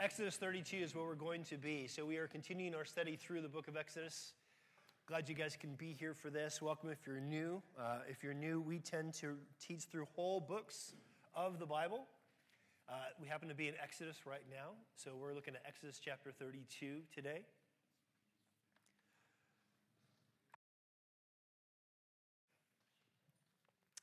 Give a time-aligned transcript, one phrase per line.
[0.00, 1.88] Exodus 32 is where we're going to be.
[1.88, 4.34] So we are continuing our study through the book of Exodus.
[5.06, 6.62] Glad you guys can be here for this.
[6.62, 7.60] Welcome if you're new.
[7.76, 10.92] Uh, if you're new, we tend to teach through whole books
[11.34, 12.06] of the Bible.
[12.88, 16.30] Uh, we happen to be in Exodus right now, so we're looking at Exodus chapter
[16.30, 17.40] 32 today.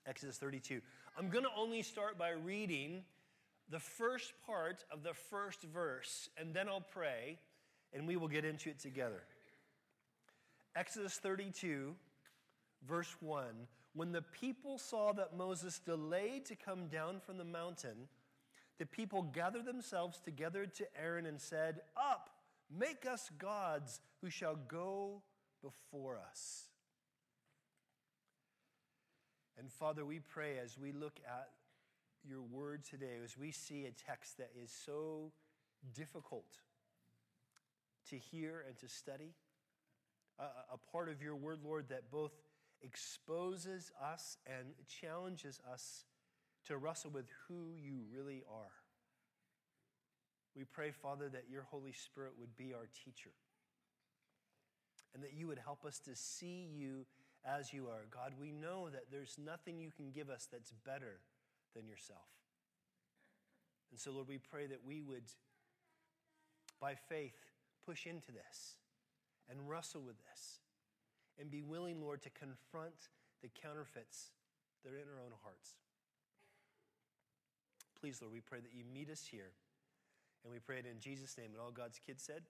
[0.06, 0.82] Exodus 32.
[1.18, 3.04] I'm going to only start by reading
[3.70, 7.40] the first part of the first verse, and then I'll pray,
[7.94, 9.24] and we will get into it together.
[10.76, 11.96] Exodus 32,
[12.88, 13.46] verse 1
[13.94, 18.08] When the people saw that Moses delayed to come down from the mountain,
[18.78, 22.30] the people gathered themselves together to Aaron and said, Up,
[22.70, 25.22] make us gods who shall go
[25.64, 26.66] before us.
[29.58, 31.50] And Father, we pray as we look at
[32.28, 35.32] your word today as we see a text that is so
[35.94, 36.48] difficult
[38.10, 39.34] to hear and to study.
[40.40, 42.34] A, a, part of your word, Lord, that both
[42.82, 44.68] exposes us and
[45.02, 46.06] challenges us
[46.68, 48.72] to wrestle with who you really are.
[50.56, 53.32] We pray, Father, that your Holy Spirit would be our teacher
[55.14, 57.06] and that you would help us to see you
[57.46, 58.06] as you are.
[58.12, 61.20] God, we know that there's nothing you can give us that's better
[61.76, 62.28] than yourself.
[63.92, 65.24] And so, Lord, we pray that we would,
[66.80, 67.36] by faith,
[67.86, 68.76] push into this
[69.50, 70.60] and wrestle with this
[71.40, 73.10] and be willing, Lord, to confront
[73.42, 74.32] the counterfeits
[74.84, 75.76] that are in our own hearts.
[78.00, 79.52] Please, Lord, we pray that you meet us here.
[80.44, 81.52] And we pray it in Jesus' name.
[81.52, 82.44] And all God's kids said,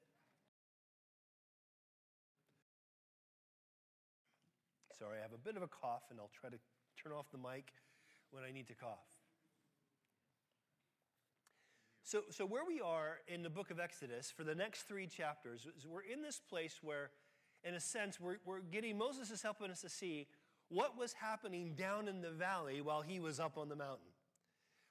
[5.00, 6.58] Sorry, I have a bit of a cough, and I'll try to
[7.02, 7.72] turn off the mic
[8.32, 9.14] when I need to cough.
[12.05, 15.67] So, so where we are in the book of Exodus for the next three chapters,
[15.76, 17.10] is we're in this place where,
[17.64, 20.27] in a sense, we're, we're getting, Moses is helping us to see
[20.70, 24.05] what was happening down in the valley while he was up on the mountain.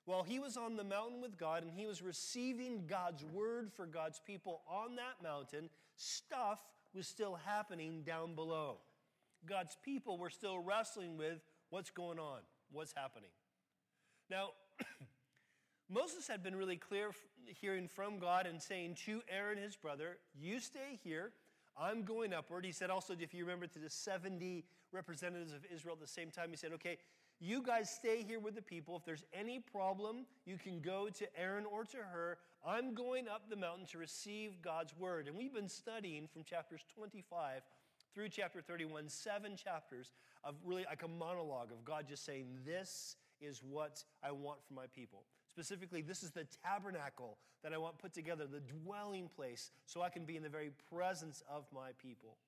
[0.06, 3.86] While he was on the mountain with God and he was receiving God's word for
[3.86, 6.60] God's people on that mountain, stuff
[6.92, 8.78] was still happening down below.
[9.46, 11.38] God's people were still wrestling with
[11.70, 12.41] what's going on,
[12.72, 13.31] what's happening.
[14.28, 14.48] Now,
[15.88, 17.10] Moses had been really clear
[17.60, 21.32] hearing from God and saying to Aaron, his brother, You stay here.
[21.76, 22.64] I'm going upward.
[22.64, 26.30] He said also, if you remember, to the 70 representatives of Israel at the same
[26.30, 26.98] time, he said, Okay,
[27.40, 28.96] you guys stay here with the people.
[28.96, 32.38] If there's any problem, you can go to Aaron or to Hur.
[32.66, 35.28] I'm going up the mountain to receive God's word.
[35.28, 37.62] And we've been studying from chapters 25
[38.14, 40.12] through chapter 31, seven chapters
[40.44, 44.74] of really like a monologue of God just saying, This is what I want for
[44.74, 45.24] my people.
[45.54, 50.09] Specifically, this is the tabernacle that I want put together, the dwelling place, so I
[50.09, 52.38] can be in the very presence of my people.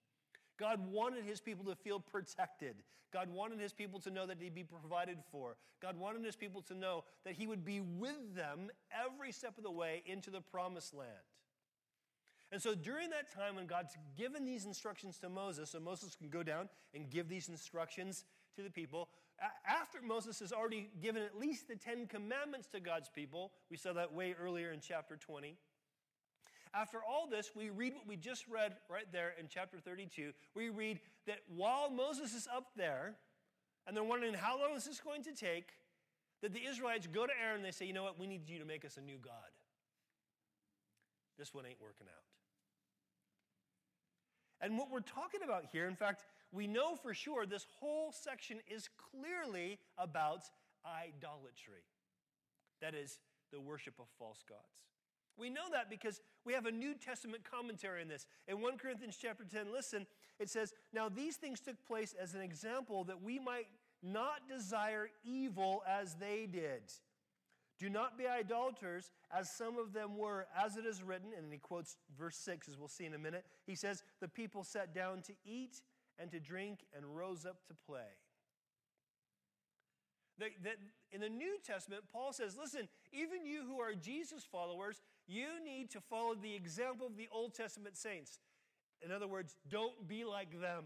[0.59, 2.75] God wanted his people to feel protected.
[3.13, 5.57] God wanted his people to know that he'd be provided for.
[5.81, 9.63] God wanted his people to know that he would be with them every step of
[9.63, 11.11] the way into the promised land.
[12.51, 16.29] And so during that time when God's given these instructions to Moses, so Moses can
[16.29, 18.25] go down and give these instructions
[18.57, 19.11] to the people,
[19.69, 23.93] after Moses has already given at least the Ten Commandments to God's people, we saw
[23.93, 25.57] that way earlier in chapter 20.
[26.75, 30.33] After all this, we read what we just read right there in chapter 32.
[30.55, 33.15] We read that while Moses is up there,
[33.87, 35.71] and they're wondering how long this is this going to take,
[36.43, 38.59] that the Israelites go to Aaron and they say, you know what, we need you
[38.59, 39.33] to make us a new God.
[41.39, 42.23] This one ain't working out.
[44.61, 48.59] And what we're talking about here, in fact, we know for sure this whole section
[48.69, 50.43] is clearly about
[50.85, 51.85] idolatry.
[52.81, 53.19] That is,
[53.53, 54.83] the worship of false gods.
[55.39, 58.27] We know that because we have a New Testament commentary on this.
[58.49, 60.07] In 1 Corinthians chapter 10, listen,
[60.39, 63.69] it says, Now these things took place as an example that we might
[64.03, 66.83] not desire evil as they did.
[67.79, 71.29] Do not be idolaters, as some of them were, as it is written.
[71.37, 73.45] And he quotes verse 6, as we'll see in a minute.
[73.67, 75.83] He says, The people sat down to eat
[76.19, 78.17] and to drink and rose up to play.
[80.39, 80.77] That
[81.13, 85.91] in the New Testament, Paul says, listen, even you who are Jesus followers, you need
[85.93, 88.39] to follow the example of the Old Testament saints.
[89.03, 90.85] In other words, don't be like them.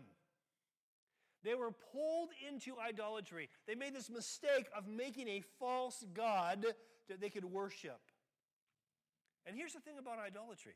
[1.42, 3.48] They were pulled into idolatry.
[3.66, 6.64] They made this mistake of making a false God
[7.08, 8.00] that they could worship.
[9.46, 10.74] And here's the thing about idolatry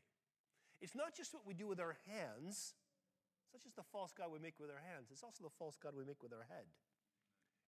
[0.81, 2.73] it's not just what we do with our hands,
[3.55, 5.95] not just the false God we make with our hands, it's also the false God
[5.95, 6.67] we make with our head.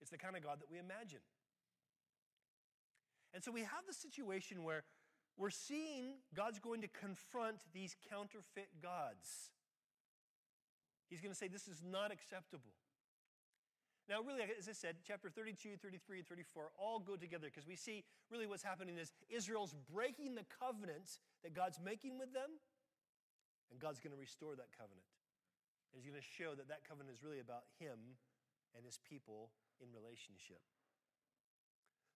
[0.03, 1.23] It's the kind of God that we imagine.
[3.33, 4.83] And so we have the situation where
[5.39, 9.55] we're seeing God's going to confront these counterfeit gods.
[11.07, 12.75] He's going to say, This is not acceptable.
[14.09, 17.75] Now, really, as I said, chapter 32, 33, and 34 all go together because we
[17.75, 22.59] see really what's happening is Israel's breaking the covenant that God's making with them,
[23.71, 25.03] and God's going to restore that covenant.
[25.93, 28.19] He's going to show that that covenant is really about Him
[28.75, 29.51] and His people
[29.81, 30.61] in relationship.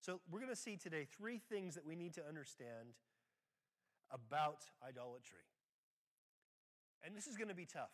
[0.01, 2.97] So, we're going to see today three things that we need to understand
[4.09, 5.45] about idolatry.
[7.05, 7.93] And this is going to be tough.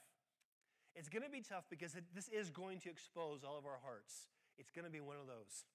[0.95, 4.27] It's going to be tough because this is going to expose all of our hearts.
[4.57, 5.67] It's going to be one of those.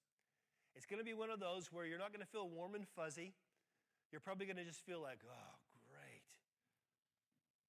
[0.75, 2.89] It's going to be one of those where you're not going to feel warm and
[2.97, 3.33] fuzzy.
[4.11, 5.55] You're probably going to just feel like, oh,
[5.89, 6.27] great.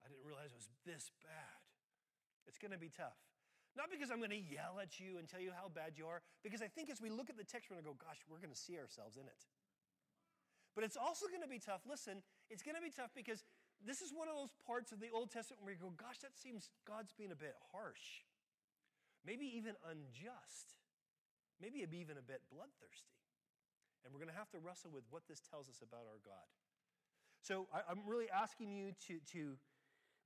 [0.04, 1.63] I didn't realize it was this bad.
[2.48, 3.18] It's going to be tough.
[3.74, 6.22] Not because I'm going to yell at you and tell you how bad you are,
[6.46, 8.38] because I think as we look at the text, we're going to go, gosh, we're
[8.38, 9.42] going to see ourselves in it.
[10.78, 11.82] But it's also going to be tough.
[11.86, 13.46] Listen, it's going to be tough because
[13.82, 16.38] this is one of those parts of the Old Testament where you go, gosh, that
[16.38, 18.26] seems God's being a bit harsh.
[19.26, 20.78] Maybe even unjust.
[21.62, 23.18] Maybe even a bit bloodthirsty.
[24.04, 26.50] And we're going to have to wrestle with what this tells us about our God.
[27.42, 29.60] So I, am really asking you to, to,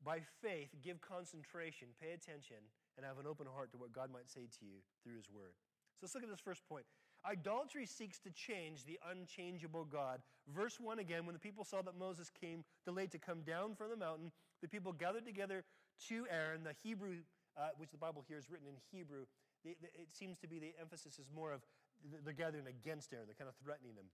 [0.03, 2.57] by faith, give concentration, pay attention,
[2.97, 5.53] and have an open heart to what God might say to you through His Word.
[5.97, 6.85] So let's look at this first point.
[7.25, 10.21] Idolatry seeks to change the unchangeable God.
[10.53, 13.89] Verse 1 again, when the people saw that Moses came delayed to come down from
[13.89, 15.63] the mountain, the people gathered together
[16.07, 16.63] to Aaron.
[16.63, 17.17] The Hebrew,
[17.57, 19.25] uh, which the Bible here is written in Hebrew,
[19.65, 21.61] it seems to be the emphasis is more of
[22.23, 24.05] they're gathering against Aaron, they're kind of threatening him.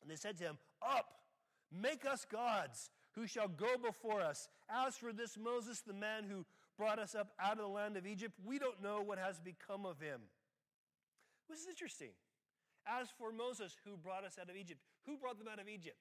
[0.00, 1.06] And they said to him, Up,
[1.70, 4.48] make us gods who shall go before us.
[4.70, 6.44] As for this Moses, the man who
[6.76, 9.84] brought us up out of the land of Egypt, we don't know what has become
[9.84, 10.20] of him.
[11.48, 12.10] This is interesting.
[12.86, 15.98] As for Moses, who brought us out of Egypt, who brought them out of Egypt?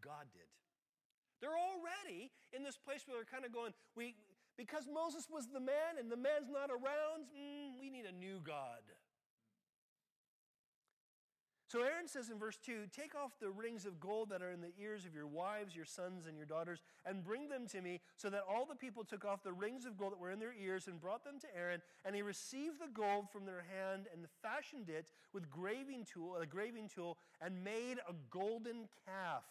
[0.00, 0.48] God, God did.
[1.40, 4.14] They're already in this place where they're kind of going, we,
[4.56, 8.40] because Moses was the man and the man's not around, mm, we need a new
[8.44, 8.84] God.
[11.70, 14.60] So Aaron says in verse 2 Take off the rings of gold that are in
[14.60, 18.00] the ears of your wives, your sons, and your daughters, and bring them to me.
[18.16, 20.54] So that all the people took off the rings of gold that were in their
[20.60, 21.80] ears and brought them to Aaron.
[22.04, 26.44] And he received the gold from their hand and fashioned it with graving tool, a
[26.44, 29.44] graving tool, and made a golden calf.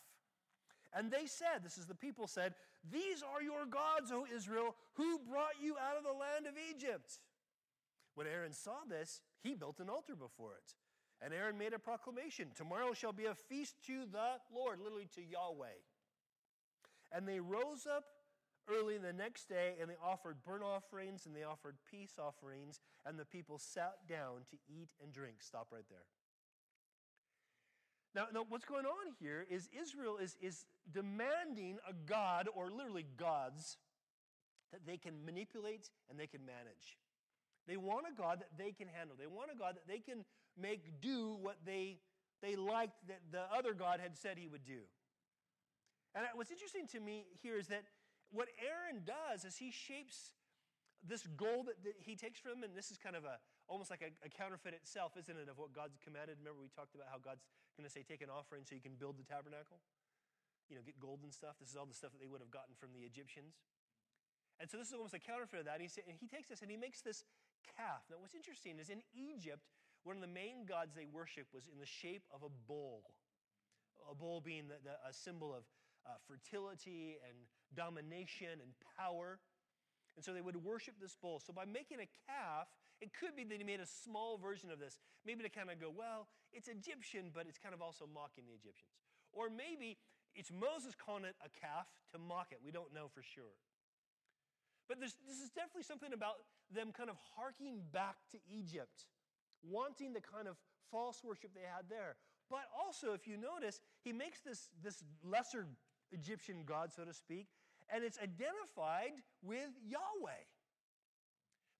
[0.93, 2.53] And they said, This is the people said,
[2.91, 7.19] These are your gods, O Israel, who brought you out of the land of Egypt.
[8.15, 10.75] When Aaron saw this, he built an altar before it.
[11.21, 15.21] And Aaron made a proclamation Tomorrow shall be a feast to the Lord, literally to
[15.21, 15.79] Yahweh.
[17.11, 18.05] And they rose up
[18.69, 23.17] early the next day and they offered burnt offerings and they offered peace offerings, and
[23.17, 25.37] the people sat down to eat and drink.
[25.39, 26.05] Stop right there.
[28.15, 33.05] Now, now what's going on here is Israel is, is demanding a God, or literally
[33.17, 33.77] gods,
[34.71, 36.97] that they can manipulate and they can manage.
[37.67, 39.15] They want a God that they can handle.
[39.19, 40.25] They want a God that they can
[40.57, 41.99] make do what they,
[42.41, 44.81] they liked that the other God had said he would do.
[46.15, 47.83] And what's interesting to me here is that
[48.31, 50.33] what Aaron does is he shapes
[51.05, 53.39] this gold that, that he takes from him, and this is kind of a
[53.69, 56.41] almost like a, a, counterfeit itself, isn't it, of what God's commanded?
[56.41, 57.45] Remember, we talked about how God's
[57.77, 59.77] going to say, take an offering so you can build the tabernacle?
[60.67, 61.61] You know, get gold and stuff.
[61.61, 63.61] This is all the stuff that they would have gotten from the Egyptians.
[64.57, 65.79] And so this is almost a counterfeit of that.
[65.79, 67.23] And he, and he takes this and he makes this
[67.77, 68.03] calf.
[68.09, 69.63] Now, what's interesting is in Egypt,
[70.09, 73.13] one of the main gods they worship was in the shape of a bull,
[74.09, 75.61] a bull being the, the, a symbol of
[76.01, 77.37] uh, fertility and
[77.77, 79.37] domination and power.
[80.17, 81.37] And so they would worship this bull.
[81.37, 84.81] So by making a calf, it could be that he made a small version of
[84.81, 84.97] this,
[85.29, 88.57] maybe to kind of go, well, it's Egyptian, but it's kind of also mocking the
[88.57, 88.97] Egyptians.
[89.29, 90.01] Or maybe
[90.33, 92.57] it's Moses calling it a calf to mock it.
[92.65, 93.61] We don't know for sure.
[94.89, 96.41] But this is definitely something about
[96.73, 99.05] them kind of harking back to Egypt
[99.63, 100.57] wanting the kind of
[100.91, 102.15] false worship they had there.
[102.49, 105.67] But also, if you notice, he makes this, this lesser
[106.11, 107.47] Egyptian god, so to speak,
[107.93, 110.43] and it's identified with Yahweh.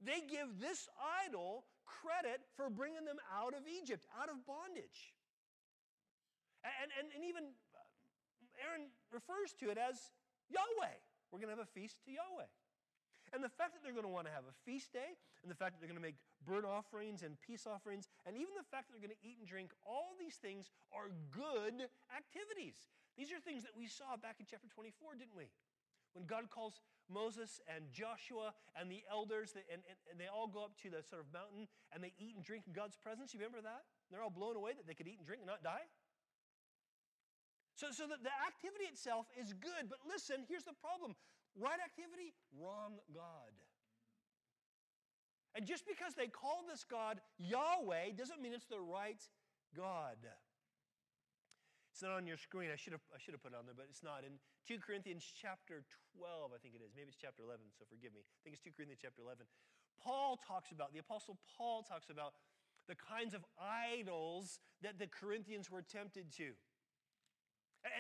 [0.02, 0.88] They give this
[1.26, 5.14] idol credit for bringing them out of Egypt, out of bondage.
[6.64, 7.44] And, and, and even
[7.74, 9.98] uh, Aaron refers to it as
[10.50, 10.96] Yahweh.
[11.32, 12.50] We're going to have a feast to Yahweh.
[13.34, 15.58] And the fact that they're going to want to have a feast day, and the
[15.58, 18.90] fact that they're going to make burnt offerings and peace offerings, and even the fact
[18.90, 22.90] that they're going to eat and drink, all these things are good activities.
[23.14, 25.52] These are things that we saw back in chapter 24, didn't we?
[26.18, 30.66] When God calls Moses and Joshua and the elders, and, and, and they all go
[30.66, 33.34] up to the sort of mountain and they eat and drink in God's presence.
[33.34, 33.86] You remember that?
[34.10, 35.86] They're all blown away that they could eat and drink and not die.
[37.78, 41.16] So, so the, the activity itself is good, but listen, here's the problem
[41.60, 43.54] right activity, wrong God.
[45.56, 49.20] And just because they call this God Yahweh doesn't mean it's the right
[49.75, 50.24] God.
[51.92, 52.72] It's not on your screen.
[52.72, 54.24] I should have, I should have put it on there, but it's not.
[54.24, 55.84] In 2 Corinthians chapter
[56.16, 56.96] 12, I think it is.
[56.96, 58.24] Maybe it's chapter 11, so forgive me.
[58.24, 59.44] I think it's 2 Corinthians chapter 11.
[60.00, 62.39] Paul talks about, the Apostle Paul talks about
[62.88, 66.56] the kinds of idols that the Corinthians were tempted to.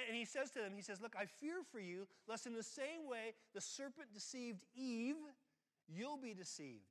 [0.07, 2.63] And he says to them, he says, Look, I fear for you, lest in the
[2.63, 5.15] same way the serpent deceived Eve,
[5.87, 6.85] you'll be deceived.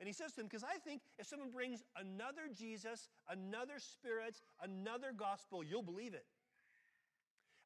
[0.00, 4.40] And he says to them, because I think if someone brings another Jesus, another spirit,
[4.62, 6.26] another gospel, you'll believe it.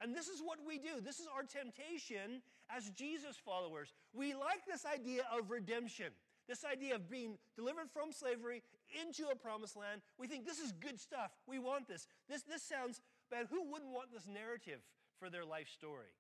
[0.01, 1.01] And this is what we do.
[1.03, 3.95] This is our temptation as Jesus followers.
[4.13, 6.13] We like this idea of redemption,
[6.47, 8.63] this idea of being delivered from slavery
[9.03, 10.03] into a promised land.
[10.19, 11.33] We think this is good stuff.
[11.47, 12.07] We want this.
[12.29, 13.01] This, this sounds
[13.31, 13.47] bad.
[13.53, 14.81] Who wouldn't want this narrative
[15.21, 16.13] for their life story?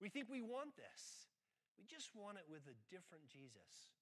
[0.00, 1.30] We think we want this.
[1.78, 3.94] We just want it with a different Jesus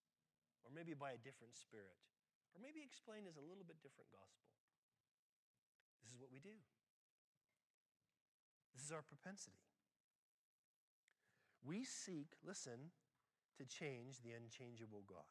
[0.65, 1.99] or maybe by a different spirit,
[2.55, 4.47] or maybe explained as a little bit different gospel.
[6.03, 6.55] This is what we do.
[8.75, 9.63] This is our propensity.
[11.63, 12.91] We seek, listen,
[13.59, 15.31] to change the unchangeable God.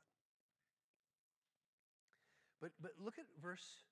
[2.59, 3.83] But, but look at verse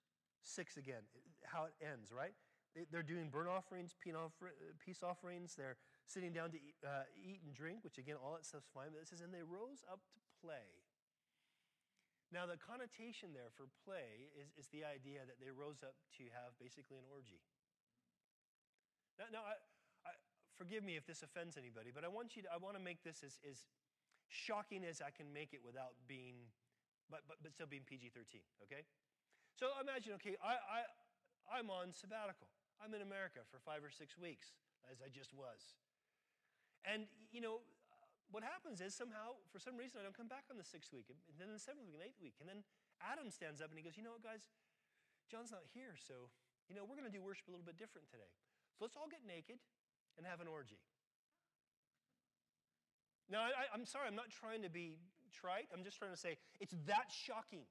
[0.43, 1.03] 6 again,
[1.43, 2.37] how it ends, right?
[2.91, 5.55] They're doing burnt offerings, peace offerings.
[5.57, 8.93] They're sitting down to eat, uh, eat and drink, which again, all that stuff's fine.
[8.93, 10.85] But it says, and they rose up to play.
[12.29, 16.29] Now, the connotation there for play is, is the idea that they rose up to
[16.29, 17.41] have basically an orgy.
[19.17, 19.57] Now, now I,
[20.05, 20.13] I,
[20.53, 23.01] forgive me if this offends anybody, but I want you to, I want to make
[23.01, 23.65] this as, as
[24.29, 26.53] shocking as I can make it without being,
[27.09, 28.85] but, but, but still being PG 13, okay?
[29.57, 30.79] So imagine, okay, I, I,
[31.49, 32.45] I'm on sabbatical.
[32.79, 34.55] I'm in America for five or six weeks,
[34.87, 35.75] as I just was.
[36.87, 37.59] And, you know,
[38.31, 41.11] what happens is somehow, for some reason, I don't come back on the sixth week,
[41.11, 42.37] and then the seventh week, and eighth week.
[42.39, 42.63] And then
[43.03, 44.47] Adam stands up and he goes, You know what, guys?
[45.27, 46.31] John's not here, so,
[46.69, 48.31] you know, we're going to do worship a little bit different today.
[48.77, 49.61] So let's all get naked
[50.17, 50.81] and have an orgy.
[53.29, 54.97] Now, I, am sorry, I'm not trying to be
[55.29, 55.69] trite.
[55.69, 57.69] I'm just trying to say it's that shocking.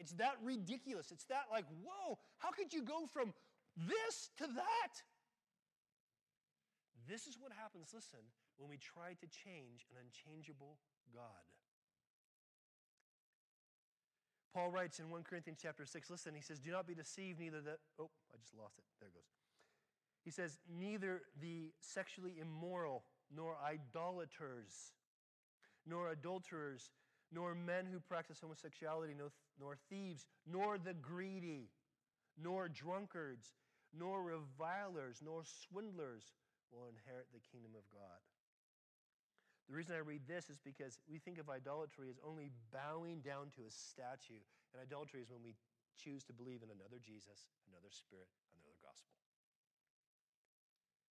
[0.00, 1.12] It's that ridiculous.
[1.12, 3.34] It's that like, whoa, how could you go from
[3.88, 4.94] this to that?
[7.08, 8.20] This is what happens, listen,
[8.56, 10.78] when we try to change an unchangeable
[11.12, 11.48] God.
[14.54, 17.60] Paul writes in 1 Corinthians chapter 6, listen, he says, Do not be deceived, neither
[17.60, 17.76] the.
[17.98, 18.84] Oh, I just lost it.
[19.00, 19.30] There it goes.
[20.24, 24.92] He says, Neither the sexually immoral, nor idolaters,
[25.86, 26.90] nor adulterers,
[27.32, 29.14] nor men who practice homosexuality,
[29.60, 31.70] nor thieves, nor the greedy,
[32.40, 33.54] nor drunkards,
[33.92, 36.34] nor revilers, nor swindlers
[36.70, 38.22] will inherit the kingdom of God.
[39.70, 43.54] The reason I read this is because we think of idolatry as only bowing down
[43.54, 44.42] to a statue,
[44.74, 45.54] and idolatry is when we
[45.94, 49.14] choose to believe in another Jesus, another spirit, another gospel.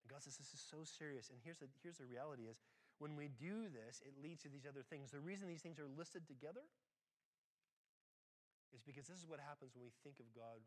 [0.03, 1.31] And God says this is so serious.
[1.31, 2.59] And here's the, here's the reality is
[2.99, 5.11] when we do this, it leads to these other things.
[5.11, 6.67] The reason these things are listed together
[8.73, 10.59] is because this is what happens when we think of God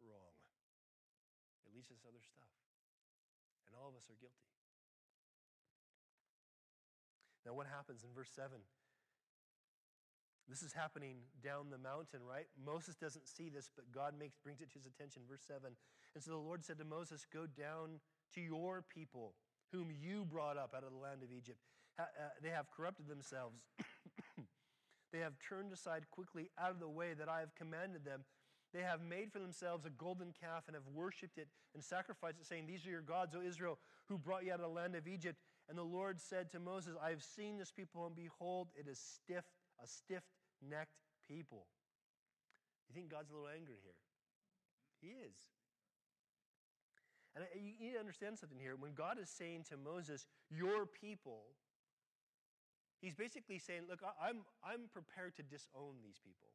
[0.00, 0.33] wrong.
[1.74, 2.54] Leads to other stuff.
[3.66, 4.46] And all of us are guilty.
[7.44, 8.56] Now, what happens in verse 7?
[10.48, 12.46] This is happening down the mountain, right?
[12.54, 15.22] Moses doesn't see this, but God makes, brings it to his attention.
[15.28, 15.72] Verse 7.
[16.14, 18.00] And so the Lord said to Moses, Go down
[18.34, 19.34] to your people,
[19.72, 21.58] whom you brought up out of the land of Egypt.
[21.98, 22.04] Uh,
[22.42, 23.56] they have corrupted themselves.
[25.12, 28.24] they have turned aside quickly out of the way that I have commanded them.
[28.74, 32.46] They have made for themselves a golden calf and have worshipped it and sacrificed it,
[32.46, 33.78] saying, These are your gods, O Israel,
[34.08, 35.38] who brought you out of the land of Egypt.
[35.68, 38.98] And the Lord said to Moses, I have seen this people, and behold, it is
[38.98, 39.44] stiff,
[39.80, 41.66] a stiff-necked people.
[42.88, 43.94] You think God's a little angry here?
[45.00, 45.38] He is.
[47.36, 48.74] And you need to understand something here.
[48.76, 51.42] When God is saying to Moses, Your people,
[53.00, 56.50] he's basically saying, Look, I'm, I'm prepared to disown these people.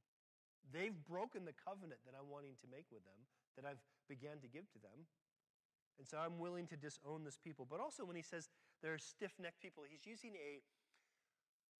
[0.67, 3.19] They've broken the covenant that I'm wanting to make with them,
[3.55, 5.07] that I've began to give to them.
[5.97, 7.67] And so I'm willing to disown this people.
[7.69, 8.49] But also when he says
[8.81, 10.63] they're stiff-necked people, he's using a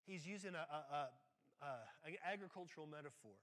[0.04, 1.00] he's using a, a, a,
[1.64, 1.70] a
[2.04, 3.38] an agricultural metaphor.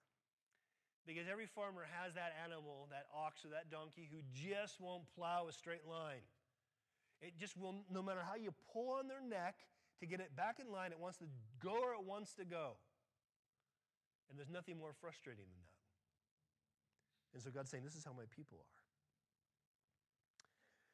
[1.07, 5.47] Because every farmer has that animal, that ox or that donkey, who just won't plow
[5.47, 6.27] a straight line.
[7.21, 9.55] It just will, no matter how you pull on their neck
[10.01, 11.25] to get it back in line, it wants to
[11.63, 12.75] go where it wants to go.
[14.29, 15.77] And there's nothing more frustrating than that.
[17.33, 18.77] And so God's saying, This is how my people are.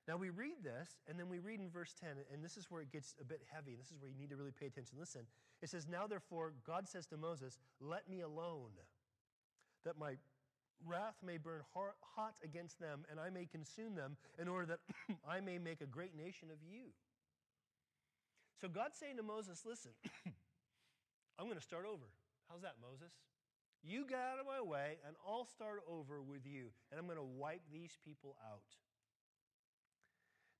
[0.08, 2.82] Now we read this, and then we read in verse 10, and this is where
[2.82, 4.98] it gets a bit heavy, this is where you need to really pay attention.
[5.00, 5.22] Listen.
[5.62, 8.72] It says, Now therefore, God says to Moses, Let me alone,
[9.86, 10.16] that my
[10.86, 14.80] wrath may burn hot against them, and I may consume them, in order that
[15.28, 16.92] I may make a great nation of you.
[18.60, 19.92] So God's saying to Moses, Listen,
[21.40, 22.08] I'm going to start over.
[22.53, 23.10] How's that, Moses?
[23.81, 27.17] You get out of my way, and I'll start over with you, and I'm going
[27.17, 28.77] to wipe these people out.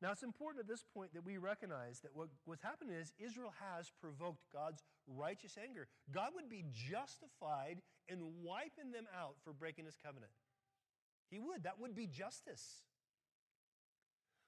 [0.02, 3.54] Now, it's important at this point that we recognize that what, what's happening is Israel
[3.62, 5.88] has provoked God's righteous anger.
[6.12, 7.78] God would be justified
[8.10, 10.34] in wiping them out for breaking his covenant.
[11.30, 11.62] He would.
[11.62, 12.82] That would be justice.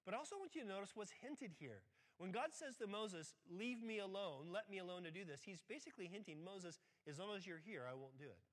[0.03, 1.85] But I also want you to notice what's hinted here.
[2.17, 5.61] When God says to Moses, Leave me alone, let me alone to do this, he's
[5.67, 8.43] basically hinting, Moses, as long as you're here, I won't do it.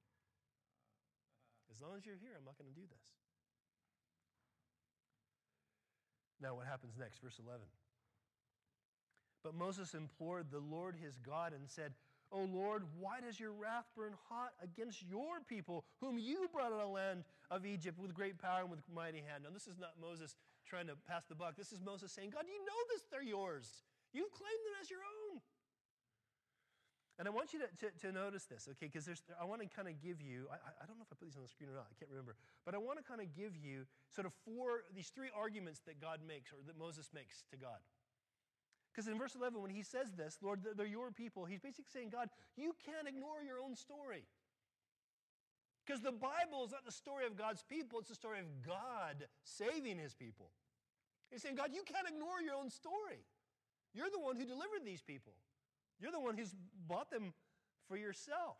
[1.72, 3.06] As long as you're here, I'm not going to do this.
[6.40, 7.22] Now, what happens next?
[7.22, 7.60] Verse 11.
[9.42, 11.94] But Moses implored the Lord his God and said,
[12.32, 16.80] O Lord, why does your wrath burn hot against your people, whom you brought out
[16.80, 19.44] of the land of Egypt with great power and with mighty hand?
[19.44, 21.56] Now, this is not Moses trying to pass the buck.
[21.56, 23.84] This is Moses saying, God, you know this, they're yours.
[24.12, 25.21] You've claimed them as your own.
[27.22, 29.06] And I want you to, to, to notice this, okay, because
[29.38, 31.38] I want to kind of give you, I, I don't know if I put these
[31.38, 32.34] on the screen or not, I can't remember,
[32.66, 36.02] but I want to kind of give you sort of four, these three arguments that
[36.02, 37.78] God makes or that Moses makes to God.
[38.90, 42.10] Because in verse 11, when he says this, Lord, they're your people, he's basically saying,
[42.10, 42.26] God,
[42.58, 44.26] you can't ignore your own story.
[45.86, 49.30] Because the Bible is not the story of God's people, it's the story of God
[49.46, 50.50] saving his people.
[51.30, 53.22] He's saying, God, you can't ignore your own story.
[53.94, 55.38] You're the one who delivered these people.
[56.02, 56.54] You're the one who's
[56.88, 57.32] bought them
[57.86, 58.58] for yourself.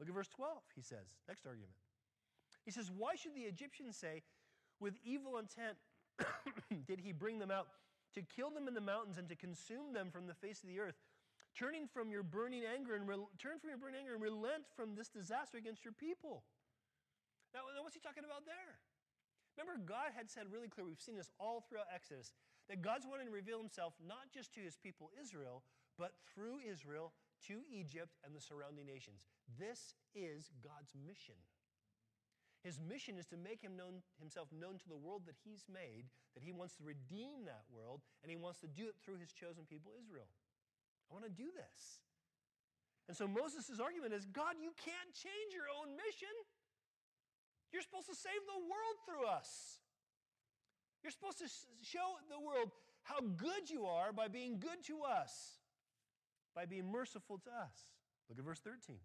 [0.00, 1.20] Look at verse 12, he says.
[1.28, 1.76] Next argument.
[2.64, 4.22] He says, Why should the Egyptians say,
[4.80, 5.76] with evil intent
[6.88, 7.68] did he bring them out
[8.14, 10.80] to kill them in the mountains and to consume them from the face of the
[10.80, 10.96] earth?
[11.54, 14.94] Turning from your burning anger and re- turn from your burning anger and relent from
[14.94, 16.44] this disaster against your people.
[17.52, 18.80] Now, what's he talking about there?
[19.58, 22.32] Remember, God had said really clear, we've seen this all throughout Exodus,
[22.70, 25.62] that God's wanting to reveal himself not just to his people Israel,
[26.00, 27.12] but through Israel
[27.44, 29.20] to Egypt and the surrounding nations.
[29.60, 31.36] This is God's mission.
[32.64, 36.08] His mission is to make him known, himself known to the world that he's made,
[36.32, 39.32] that he wants to redeem that world, and he wants to do it through his
[39.32, 40.28] chosen people, Israel.
[41.08, 42.00] I want to do this.
[43.08, 46.32] And so Moses' argument is God, you can't change your own mission.
[47.72, 49.80] You're supposed to save the world through us.
[51.04, 51.48] You're supposed to
[51.80, 52.72] show the world
[53.04, 55.59] how good you are by being good to us
[56.54, 57.86] by being merciful to us.
[58.28, 58.96] Look at verse 13.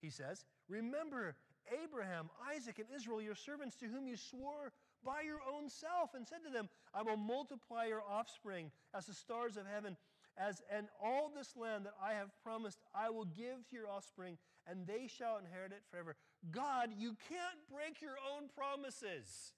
[0.00, 1.36] He says, Remember
[1.82, 4.72] Abraham, Isaac, and Israel, your servants, to whom you swore
[5.04, 9.14] by your own self, and said to them, I will multiply your offspring as the
[9.14, 9.96] stars of heaven,
[10.36, 14.38] as and all this land that I have promised I will give to your offspring,
[14.66, 16.16] and they shall inherit it forever.
[16.50, 19.52] God, you can't break your own promises.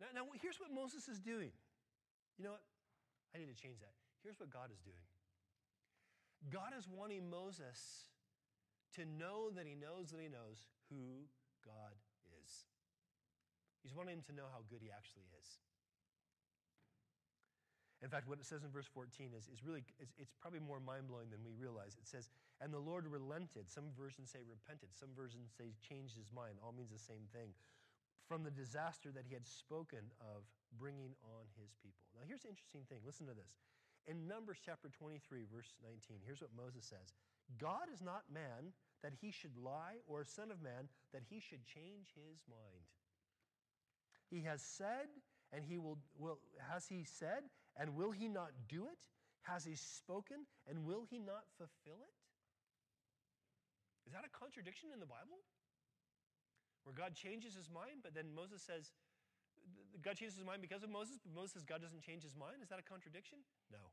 [0.00, 1.50] Now, now here's what Moses is doing.
[2.38, 2.54] You know?
[3.34, 3.94] I need to change that.
[4.22, 5.02] Here's what God is doing
[6.50, 8.10] God is wanting Moses
[8.94, 11.26] to know that he knows that he knows who
[11.64, 11.96] God
[12.42, 12.66] is.
[13.82, 15.48] He's wanting him to know how good he actually is.
[18.04, 20.78] In fact, what it says in verse 14 is, is really, it's, it's probably more
[20.78, 21.96] mind blowing than we realize.
[21.96, 22.28] It says,
[22.60, 23.72] And the Lord relented.
[23.72, 26.60] Some versions say repented, some versions say changed his mind.
[26.60, 27.56] All means the same thing.
[28.26, 30.42] From the disaster that he had spoken of
[30.74, 32.10] bringing on his people.
[32.14, 32.98] Now, here's the interesting thing.
[33.06, 33.62] Listen to this.
[34.06, 37.14] In Numbers chapter 23, verse 19, here's what Moses says
[37.58, 41.62] God is not man that he should lie, or son of man that he should
[41.66, 42.86] change his mind.
[44.30, 45.06] He has said,
[45.52, 47.46] and he will, will has he said,
[47.78, 48.98] and will he not do it?
[49.42, 52.14] Has he spoken, and will he not fulfill it?
[54.06, 55.38] Is that a contradiction in the Bible?
[56.86, 58.94] Where God changes his mind, but then Moses says,
[60.06, 62.62] God changes his mind because of Moses, but Moses says God doesn't change his mind.
[62.62, 63.42] Is that a contradiction?
[63.74, 63.90] No.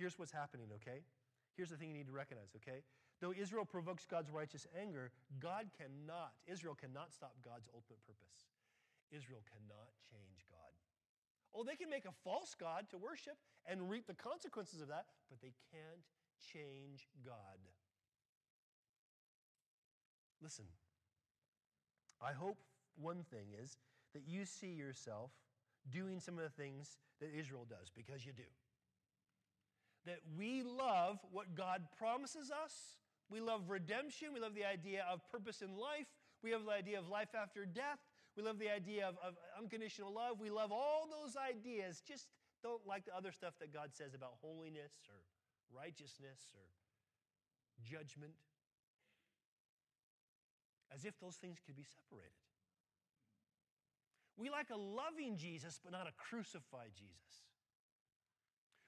[0.00, 1.04] Here's what's happening, okay?
[1.60, 2.80] Here's the thing you need to recognize, okay?
[3.20, 5.12] Though Israel provokes God's righteous anger,
[5.44, 8.48] God cannot, Israel cannot stop God's ultimate purpose.
[9.12, 10.72] Israel cannot change God.
[11.52, 13.36] Oh, they can make a false God to worship
[13.68, 16.08] and reap the consequences of that, but they can't
[16.40, 17.60] change God.
[20.40, 20.64] Listen,
[22.20, 22.58] I hope
[22.96, 23.76] one thing is
[24.14, 25.30] that you see yourself
[25.90, 28.48] doing some of the things that Israel does, because you do.
[30.06, 32.98] That we love what God promises us.
[33.30, 34.28] We love redemption.
[34.32, 36.06] We love the idea of purpose in life.
[36.42, 37.98] We have the idea of life after death.
[38.36, 40.40] We love the idea of, of unconditional love.
[40.40, 42.00] We love all those ideas.
[42.06, 42.28] Just
[42.62, 45.18] don't like the other stuff that God says about holiness or
[45.74, 46.62] righteousness or
[47.84, 48.32] judgment.
[50.94, 52.32] As if those things could be separated.
[54.36, 57.44] We like a loving Jesus, but not a crucified Jesus.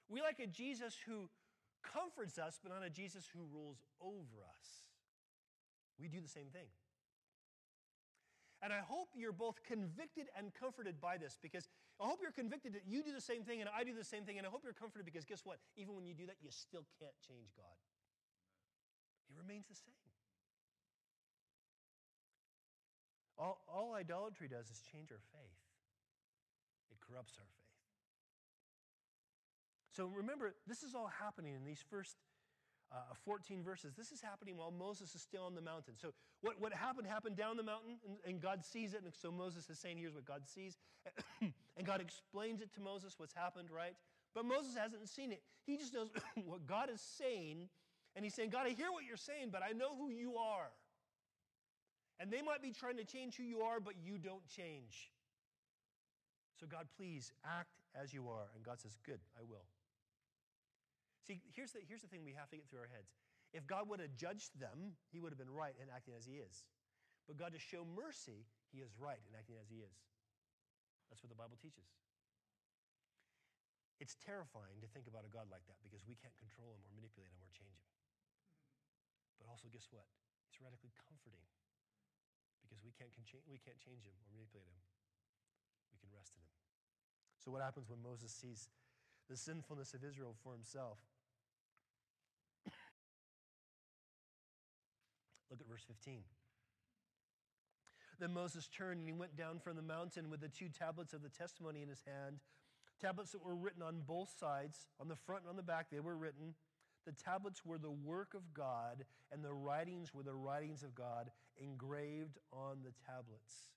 [0.07, 1.29] We like a Jesus who
[1.83, 4.67] comforts us, but not a Jesus who rules over us.
[5.99, 6.67] We do the same thing.
[8.63, 11.67] And I hope you're both convicted and comforted by this because
[11.99, 14.23] I hope you're convicted that you do the same thing and I do the same
[14.23, 14.37] thing.
[14.37, 15.57] And I hope you're comforted because guess what?
[15.75, 17.77] Even when you do that, you still can't change God.
[19.27, 20.10] He remains the same.
[23.41, 25.57] All, all idolatry does is change our faith,
[26.91, 27.61] it corrupts our faith.
[29.97, 32.15] So remember, this is all happening in these first
[32.93, 33.93] uh, 14 verses.
[33.97, 35.95] This is happening while Moses is still on the mountain.
[35.97, 39.01] So, what, what happened happened down the mountain, and, and God sees it.
[39.03, 40.77] And so, Moses is saying, Here's what God sees.
[41.41, 43.95] and God explains it to Moses what's happened, right?
[44.35, 45.41] But Moses hasn't seen it.
[45.65, 46.09] He just knows
[46.45, 47.69] what God is saying.
[48.15, 50.69] And he's saying, God, I hear what you're saying, but I know who you are.
[52.21, 55.09] And they might be trying to change who you are, but you don't change.
[56.61, 58.53] So, God, please act as you are.
[58.53, 59.65] And God says, Good, I will.
[61.25, 63.09] See, here's the, here's the thing we have to get through our heads.
[63.57, 66.37] If God would have judged them, he would have been right in acting as he
[66.37, 66.61] is.
[67.25, 69.97] But God, to show mercy, he is right in acting as he is.
[71.09, 71.89] That's what the Bible teaches.
[73.97, 76.93] It's terrifying to think about a God like that because we can't control him or
[76.93, 77.93] manipulate him or change him.
[79.41, 80.05] But also, guess what?
[80.49, 81.45] It's radically comforting
[82.71, 83.11] because we can't,
[83.51, 84.79] we can't change him or manipulate him.
[85.91, 86.47] We can rest in him.
[87.43, 88.71] So, what happens when Moses sees
[89.27, 91.03] the sinfulness of Israel for himself?
[95.51, 96.23] Look at verse 15.
[98.23, 101.23] Then Moses turned and he went down from the mountain with the two tablets of
[101.23, 102.39] the testimony in his hand.
[103.01, 105.99] Tablets that were written on both sides, on the front and on the back, they
[105.99, 106.53] were written.
[107.05, 111.31] The tablets were the work of God, and the writings were the writings of God
[111.57, 113.69] engraved on the tablets.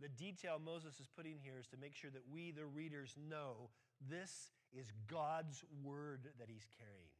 [0.00, 3.68] The detail Moses is putting here is to make sure that we, the readers, know
[4.08, 7.10] this is God's word that he's carrying.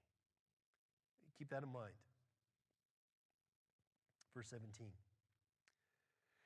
[1.37, 1.93] Keep that in mind.
[4.35, 4.89] Verse 17.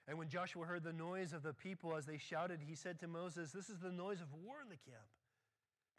[0.06, 3.08] And when Joshua heard the noise of the people as they shouted, he said to
[3.08, 5.06] Moses, This is the noise of war in the camp.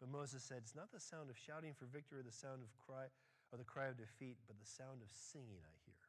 [0.00, 2.68] But Moses said, It's not the sound of shouting for victory or the sound of
[2.76, 3.08] cry
[3.52, 6.02] or the cry of defeat, but the sound of singing I hear.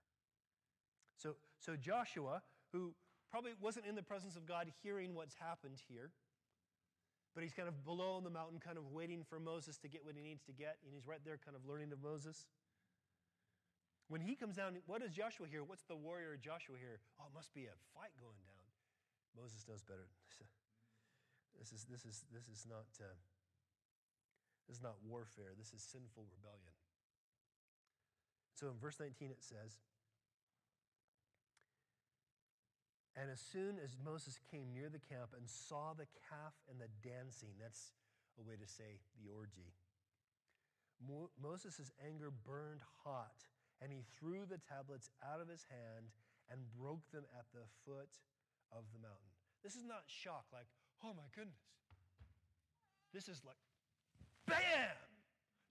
[1.16, 2.94] So, so Joshua, who
[3.30, 6.12] probably wasn't in the presence of God hearing what's happened here,
[7.34, 10.04] but he's kind of below on the mountain, kind of waiting for Moses to get
[10.04, 12.46] what he needs to get, and he's right there kind of learning of Moses.
[14.10, 15.64] When he comes down, what does Joshua hear?
[15.64, 17.04] What's the warrior Joshua hear?
[17.20, 18.66] Oh, it must be a fight going down.
[19.36, 20.10] Moses knows better.
[21.58, 23.18] This is, this is, this is, not, uh,
[24.68, 25.56] this is not warfare.
[25.58, 26.76] This is sinful rebellion.
[28.56, 29.80] So in verse 19 it says,
[33.18, 36.92] And as soon as Moses came near the camp and saw the calf and the
[37.02, 37.96] dancing, that's
[38.38, 39.74] a way to say the orgy,
[41.02, 43.50] Mo- Moses' anger burned hot
[43.82, 46.10] and he threw the tablets out of his hand
[46.50, 48.22] and broke them at the foot
[48.74, 49.34] of the mountain.
[49.64, 50.70] This is not shock, like,
[51.04, 51.62] oh my goodness.
[53.14, 53.58] This is like,
[54.48, 54.96] bam!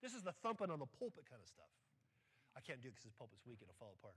[0.05, 1.73] This is the thumping on the pulpit kind of stuff.
[2.57, 4.17] I can't do it because this pulpit's weak, it'll fall apart.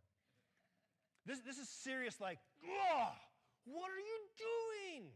[1.26, 2.40] This, this is serious, like,
[3.66, 5.12] what are you doing?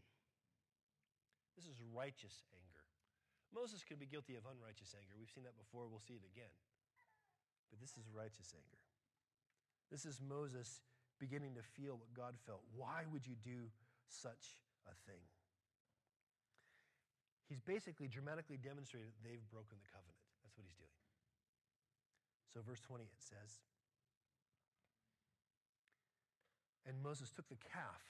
[1.56, 2.84] This is righteous anger.
[3.54, 5.14] Moses could be guilty of unrighteous anger.
[5.14, 6.52] We've seen that before, we'll see it again.
[7.70, 8.82] But this is righteous anger.
[9.90, 10.82] This is Moses
[11.22, 12.66] beginning to feel what God felt.
[12.74, 13.70] Why would you do
[14.10, 14.58] such
[14.90, 15.22] a thing?
[17.48, 20.16] He's basically dramatically demonstrated that they've broken the covenant.
[20.40, 20.98] That's what he's doing.
[22.52, 23.60] So, verse 20, it says,
[26.84, 28.04] And Moses took the calf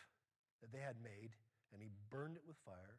[0.62, 1.34] that they had made,
[1.70, 2.98] and he burned it with fire,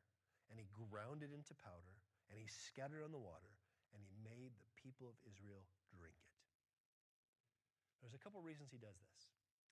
[0.51, 1.99] and he ground it into powder,
[2.31, 3.51] and he scattered on the water,
[3.91, 6.35] and he made the people of Israel drink it.
[7.99, 9.21] There's a couple reasons he does this.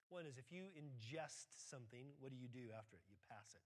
[0.10, 3.06] One is if you ingest something, what do you do after it?
[3.10, 3.66] You pass it.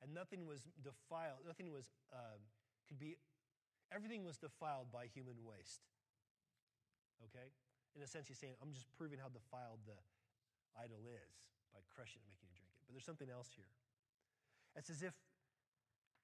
[0.00, 2.40] And nothing was defiled, nothing was, uh,
[2.88, 3.20] could be,
[3.92, 5.84] everything was defiled by human waste.
[7.28, 7.52] Okay?
[7.94, 9.98] In a sense, he's saying, I'm just proving how defiled the
[10.78, 11.34] idol is
[11.74, 12.84] by crushing it and making you drink it.
[12.88, 13.68] But there's something else here.
[14.76, 15.12] It's as if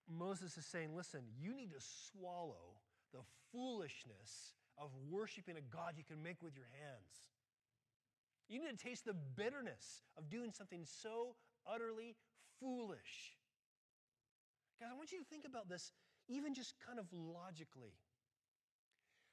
[0.08, 2.80] Moses is saying, listen, you need to swallow
[3.12, 3.20] the
[3.52, 7.28] foolishness of worshiping a God you can make with your hands.
[8.48, 11.34] You need to taste the bitterness of doing something so
[11.66, 12.14] utterly
[12.60, 13.35] foolish.
[14.80, 15.92] Guys, I want you to think about this
[16.28, 17.94] even just kind of logically.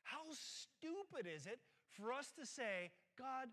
[0.03, 3.49] How stupid is it for us to say, God,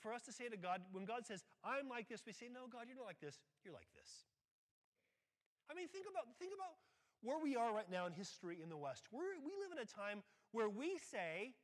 [0.00, 2.66] for us to say to God, when God says, I'm like this, we say, No,
[2.68, 4.26] God, you're not like this, you're like this.
[5.70, 6.76] I mean, think about, think about
[7.22, 9.08] where we are right now in history in the West.
[9.10, 11.54] We're, we live in a time where we say,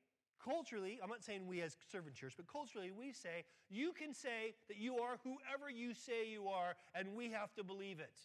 [0.42, 4.54] culturally, I'm not saying we as servant church, but culturally, we say, you can say
[4.68, 8.16] that you are whoever you say you are, and we have to believe it.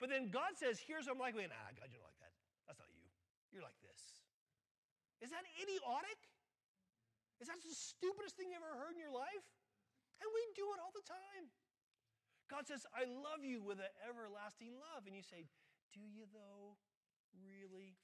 [0.00, 1.36] But then God says, here's what I'm like.
[1.36, 2.32] Ah, God, you're not like that.
[2.64, 3.04] That's not you.
[3.52, 4.00] You're like this.
[5.20, 6.16] Is that idiotic?
[7.44, 9.44] Is that the stupidest thing you ever heard in your life?
[10.24, 11.52] And we do it all the time.
[12.48, 15.04] God says, I love you with an everlasting love.
[15.04, 15.44] And you say,
[15.92, 16.80] Do you though?
[17.36, 18.00] Really?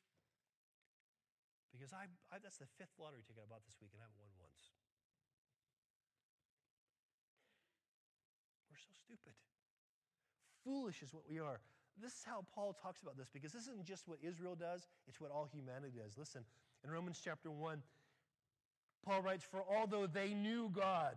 [1.72, 4.20] Because I, I, that's the fifth lottery ticket I bought this week and I haven't
[4.20, 4.72] won once.
[8.72, 9.36] We're so stupid.
[10.64, 11.60] Foolish is what we are.
[12.00, 15.20] This is how Paul talks about this because this isn't just what Israel does, it's
[15.20, 16.18] what all humanity does.
[16.18, 16.44] Listen,
[16.84, 17.82] in Romans chapter 1,
[19.04, 21.16] Paul writes, For although they knew God,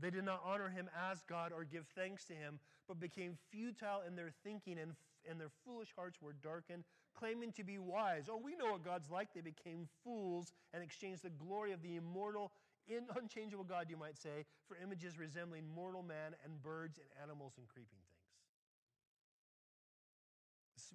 [0.00, 4.02] they did not honor him as God or give thanks to him, but became futile
[4.06, 4.92] in their thinking, and,
[5.28, 6.84] and their foolish hearts were darkened,
[7.18, 8.26] claiming to be wise.
[8.30, 9.28] Oh, we know what God's like.
[9.34, 12.52] They became fools and exchanged the glory of the immortal,
[13.16, 17.66] unchangeable God, you might say, for images resembling mortal man and birds and animals and
[17.66, 17.98] creeping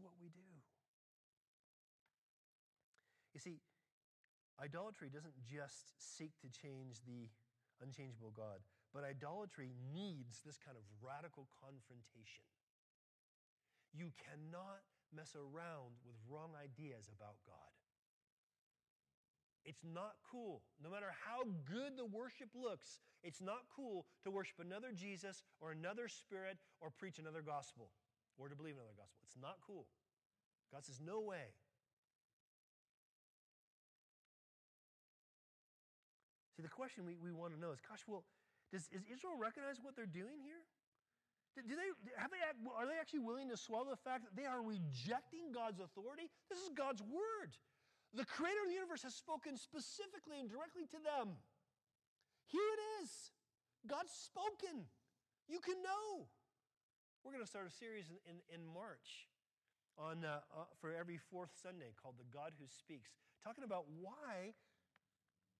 [0.02, 0.50] what we do.
[3.34, 3.62] You see,
[4.62, 7.26] Idolatry doesn't just seek to change the
[7.82, 8.62] unchangeable God,
[8.94, 12.46] but idolatry needs this kind of radical confrontation.
[13.90, 17.74] You cannot mess around with wrong ideas about God.
[19.66, 20.62] It's not cool.
[20.82, 25.72] No matter how good the worship looks, it's not cool to worship another Jesus or
[25.72, 27.90] another spirit or preach another gospel
[28.38, 29.20] or to believe in another gospel.
[29.26, 29.88] It's not cool.
[30.72, 31.56] God says, no way.
[36.56, 38.24] See, the question we, we want to know is, gosh, well,
[38.72, 40.64] does is Israel recognize what they're doing here?
[41.56, 44.48] Do, do they, have they, are they actually willing to swallow the fact that they
[44.48, 46.32] are rejecting God's authority?
[46.48, 47.60] This is God's word.
[48.16, 51.36] The creator of the universe has spoken specifically and directly to them.
[52.48, 53.32] Here it is.
[53.88, 54.88] God's spoken.
[55.48, 56.28] You can know.
[57.24, 59.30] We're going to start a series in, in, in March
[59.94, 63.14] on, uh, uh, for every fourth Sunday called The God Who Speaks,
[63.46, 64.58] talking about why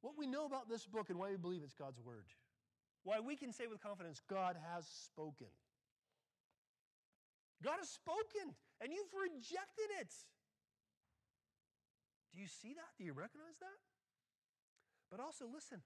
[0.02, 2.26] what we know about this book and why we believe it's God's word.
[3.04, 5.54] Why we can say with confidence, God has spoken.
[7.62, 10.10] God has spoken, and you've rejected it.
[12.34, 12.90] Do you see that?
[12.98, 13.78] Do you recognize that?
[15.14, 15.86] But also, listen,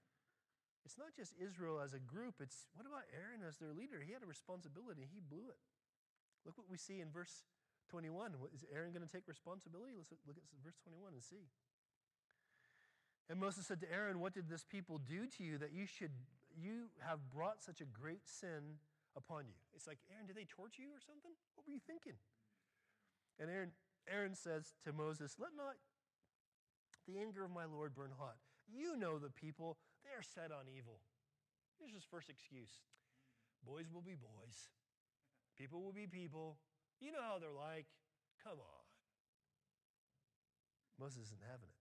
[0.86, 3.98] it's not just Israel as a group, it's what about Aaron as their leader?
[3.98, 5.58] He had a responsibility, he blew it.
[6.46, 7.42] Look what we see in verse
[7.90, 8.38] 21.
[8.54, 9.98] Is Aaron going to take responsibility?
[9.98, 11.50] Let's look at verse 21 and see.
[13.26, 16.14] And Moses said to Aaron, What did this people do to you that you should
[16.54, 18.78] you have brought such a great sin
[19.18, 19.58] upon you?
[19.74, 21.34] It's like, Aaron, did they torture you or something?
[21.58, 22.14] What were you thinking?
[23.42, 23.74] And Aaron,
[24.06, 25.74] Aaron says to Moses, Let not
[27.10, 28.38] the anger of my Lord burn hot.
[28.70, 29.78] You know the people,
[30.16, 31.04] are set on evil.
[31.78, 32.72] Here's his first excuse.
[33.60, 34.72] Boys will be boys.
[35.60, 36.56] People will be people.
[37.00, 37.86] You know how they're like.
[38.42, 38.84] Come on.
[40.98, 41.76] Moses isn't having it.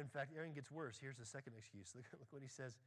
[0.00, 0.98] In fact, Aaron gets worse.
[1.00, 1.92] Here's the second excuse.
[1.96, 2.78] Look, look what he says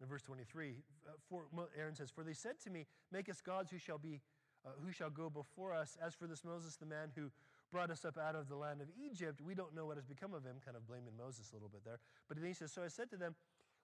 [0.00, 0.76] in verse 23.
[1.08, 1.44] Uh, for,
[1.76, 4.20] Aaron says, For they said to me, Make us gods who shall, be,
[4.64, 5.96] uh, who shall go before us.
[6.04, 7.30] As for this Moses, the man who
[7.70, 10.34] brought us up out of the land of Egypt, we don't know what has become
[10.34, 11.98] of him, kind of blaming Moses a little bit there.
[12.28, 13.34] But then he says, So I said to them,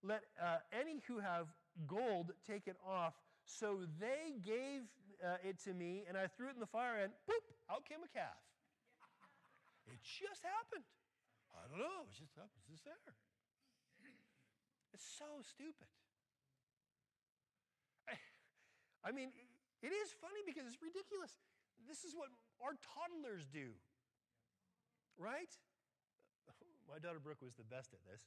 [0.02, 1.48] Let uh, any who have
[1.86, 3.14] gold take it off.
[3.44, 4.90] So they gave
[5.22, 8.02] uh, it to me, and I threw it in the fire, and boop, out came
[8.02, 8.42] a calf.
[9.86, 10.82] It just happened.
[11.54, 12.10] I don't know.
[12.10, 12.50] It just up.
[12.58, 13.14] It's just there.
[14.92, 15.92] It's so stupid.
[18.08, 18.16] I,
[19.04, 19.28] I mean,
[19.84, 21.36] it is funny because it's ridiculous.
[21.84, 22.32] This is what
[22.64, 23.76] our toddlers do,
[25.20, 25.52] right?
[26.90, 28.24] My daughter Brooke was the best at this.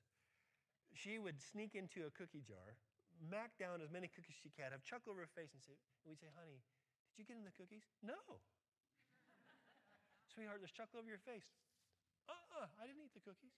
[0.93, 2.77] She would sneak into a cookie jar,
[3.17, 5.73] mac down as many cookies as she can, have chuckle over her face, and say,
[6.03, 6.62] and we'd say, "Honey,
[7.13, 8.17] did you get in the cookies?" No.
[10.33, 11.49] Sweetheart, there's chocolate over your face.
[12.29, 13.57] Uh-uh, I didn't eat the cookies.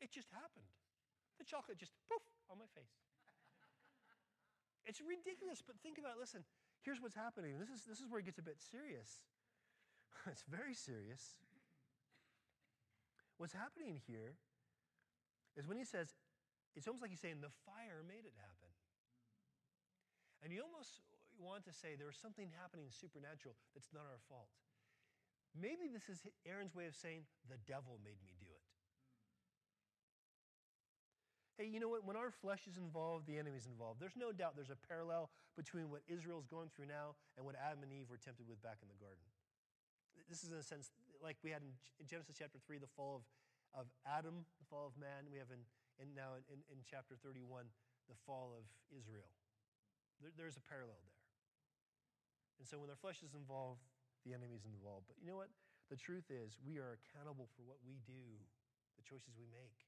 [0.00, 0.68] It just happened.
[1.38, 2.94] The chocolate just poof on my face.
[4.88, 6.20] It's ridiculous, but think about it.
[6.22, 6.42] Listen,
[6.82, 7.58] here's what's happening.
[7.58, 9.22] This is, this is where it gets a bit serious.
[10.30, 11.38] it's very serious.
[13.38, 14.34] What's happening here
[15.54, 16.14] is when he says,
[16.74, 18.70] it's almost like he's saying the fire made it happen.
[20.42, 21.02] And you almost
[21.38, 24.50] want to say there was something happening supernatural that's not our fault.
[25.54, 28.37] Maybe this is Aaron's way of saying, the devil made me
[31.58, 32.06] Hey, you know what?
[32.06, 33.98] When our flesh is involved, the enemy's involved.
[33.98, 35.26] There's no doubt there's a parallel
[35.58, 38.78] between what Israel's going through now and what Adam and Eve were tempted with back
[38.78, 39.26] in the garden.
[40.30, 41.74] This is, in a sense, like we had in
[42.06, 43.24] Genesis chapter 3, the fall of,
[43.74, 45.26] of Adam, the fall of man.
[45.26, 45.66] We have in,
[45.98, 47.66] in now in, in chapter 31,
[48.06, 48.62] the fall of
[48.94, 49.26] Israel.
[50.22, 51.18] There, there's a parallel there.
[52.62, 53.82] And so when our flesh is involved,
[54.22, 55.10] the enemy's involved.
[55.10, 55.50] But you know what?
[55.90, 58.22] The truth is, we are accountable for what we do,
[58.94, 59.87] the choices we make.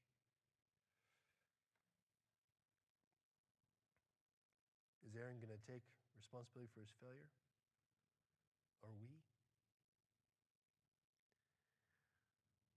[5.65, 5.85] Take
[6.17, 7.29] responsibility for his failure?
[8.81, 9.13] Are we?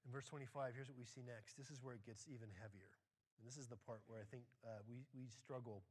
[0.04, 1.56] In verse 25, here's what we see next.
[1.56, 2.92] This is where it gets even heavier.
[3.40, 5.82] And this is the part where I think uh, we, we struggle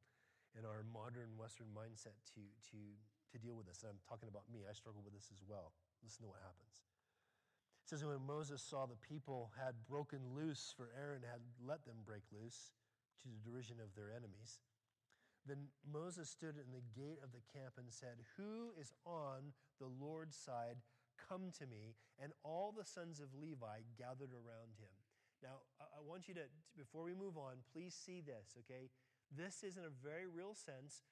[0.54, 2.80] in our modern Western mindset to, to,
[3.34, 3.82] to deal with this.
[3.82, 5.74] And I'm talking about me, I struggle with this as well.
[6.06, 6.86] Listen to what happens.
[7.84, 12.06] It says, When Moses saw the people had broken loose, for Aaron had let them
[12.06, 12.72] break loose
[13.26, 14.62] to the derision of their enemies,
[15.46, 19.92] then Moses stood in the gate of the camp and said, Who is on the
[19.92, 20.80] Lord's side?
[21.30, 21.96] Come to me.
[22.22, 24.96] And all the sons of Levi gathered around him.
[25.44, 28.88] Now, I want you to, before we move on, please see this, okay?
[29.28, 31.04] This is, in a very real sense,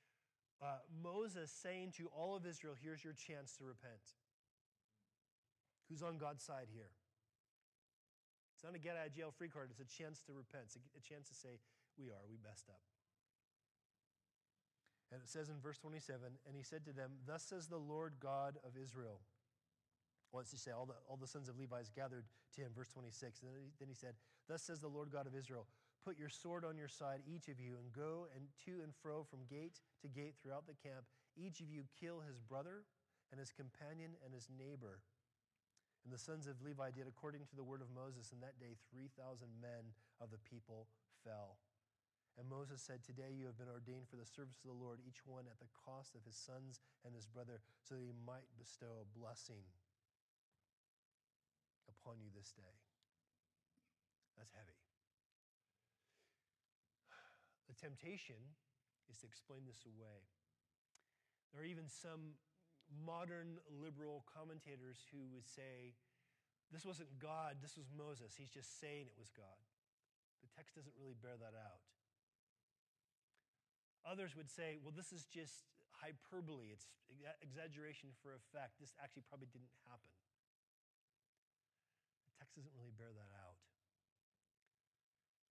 [0.63, 4.15] uh, Moses saying to all of Israel, Here's your chance to repent.
[5.89, 6.95] Who's on God's side here?
[8.55, 10.77] It's not a get out of jail free card, it's a chance to repent, it's
[10.77, 11.59] a chance to say,
[11.99, 12.79] We are, we messed up.
[15.11, 18.13] And it says in verse 27 And he said to them, Thus says the Lord
[18.19, 19.19] God of Israel.
[20.31, 22.23] Once he said, all the, all the sons of Levi gathered
[22.55, 23.43] to him, verse 26.
[23.43, 24.15] And then he, then he said,
[24.47, 25.67] Thus says the Lord God of Israel,
[26.07, 29.21] Put your sword on your side, each of you, and go and to and fro
[29.21, 31.05] from gate to gate throughout the camp.
[31.37, 32.87] Each of you kill his brother
[33.29, 35.03] and his companion and his neighbor.
[36.03, 38.73] And the sons of Levi did according to the word of Moses, and that day
[38.89, 39.13] 3,000
[39.61, 40.87] men of the people
[41.21, 41.61] fell.
[42.51, 45.47] Moses said, Today you have been ordained for the service of the Lord, each one
[45.47, 49.07] at the cost of his sons and his brother, so that he might bestow a
[49.15, 49.63] blessing
[51.87, 52.75] upon you this day.
[54.35, 54.75] That's heavy.
[57.71, 58.59] The temptation
[59.07, 60.27] is to explain this away.
[61.55, 62.35] There are even some
[62.91, 65.95] modern liberal commentators who would say,
[66.67, 68.35] This wasn't God, this was Moses.
[68.35, 69.63] He's just saying it was God.
[70.43, 71.79] The text doesn't really bear that out.
[74.05, 75.69] Others would say, well, this is just
[76.01, 76.89] hyperbole, it's
[77.45, 78.81] exaggeration for effect.
[78.81, 80.09] This actually probably didn't happen.
[82.25, 83.61] The text doesn't really bear that out.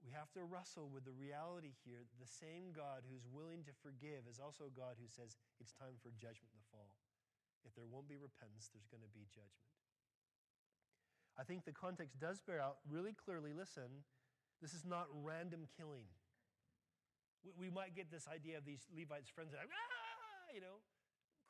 [0.01, 4.25] We have to wrestle with the reality here the same God who's willing to forgive
[4.27, 6.97] is also a God who says it's time for judgment to fall.
[7.63, 9.71] If there won't be repentance, there's going to be judgment.
[11.37, 14.09] I think the context does bear out really clearly listen,
[14.65, 16.09] this is not random killing
[17.59, 20.83] we might get this idea of these Levites' friends that, ah, you know,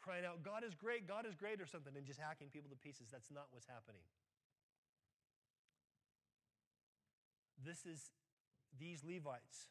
[0.01, 2.79] crying out, God is great, God is great, or something, and just hacking people to
[2.79, 3.09] pieces.
[3.11, 4.03] That's not what's happening.
[7.61, 8.13] This is
[8.79, 9.69] these Levites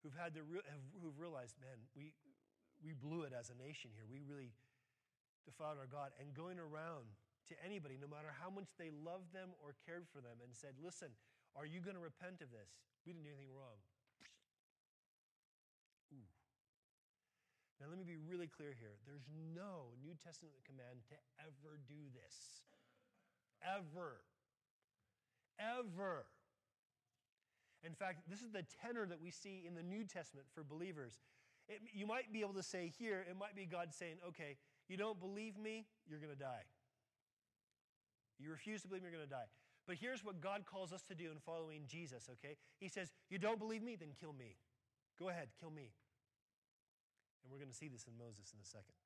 [0.00, 2.14] who've had to re- have, who've realized, man, we
[2.80, 4.04] we blew it as a nation here.
[4.08, 4.52] We really
[5.44, 7.12] defiled our God, and going around
[7.48, 10.74] to anybody, no matter how much they loved them or cared for them, and said,
[10.82, 11.14] listen,
[11.54, 12.68] are you going to repent of this?
[13.06, 13.78] We didn't do anything wrong.
[17.86, 18.98] Now, let me be really clear here.
[19.06, 22.66] There's no New Testament command to ever do this.
[23.62, 24.26] Ever.
[25.54, 26.26] Ever.
[27.86, 31.22] In fact, this is the tenor that we see in the New Testament for believers.
[31.68, 34.56] It, you might be able to say here, it might be God saying, okay,
[34.88, 36.66] you don't believe me, you're going to die.
[38.40, 39.50] You refuse to believe me, you're going to die.
[39.86, 42.56] But here's what God calls us to do in following Jesus, okay?
[42.80, 43.94] He says, You don't believe me?
[43.94, 44.56] Then kill me.
[45.20, 45.92] Go ahead, kill me.
[47.46, 48.98] And we're going to see this in Moses in a second.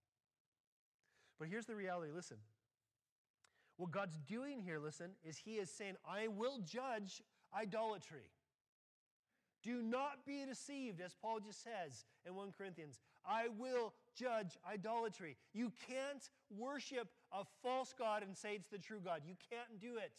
[1.39, 2.39] But here's the reality listen.
[3.77, 7.23] What God's doing here, listen, is He is saying, I will judge
[7.55, 8.33] idolatry.
[9.63, 12.99] Do not be deceived, as Paul just says in 1 Corinthians.
[13.27, 15.37] I will judge idolatry.
[15.53, 19.21] You can't worship a false God and say it's the true God.
[19.27, 20.17] You can't do it.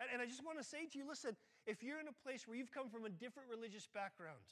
[0.00, 1.36] And, and I just want to say to you listen,
[1.66, 4.42] if you're in a place where you've come from a different religious background,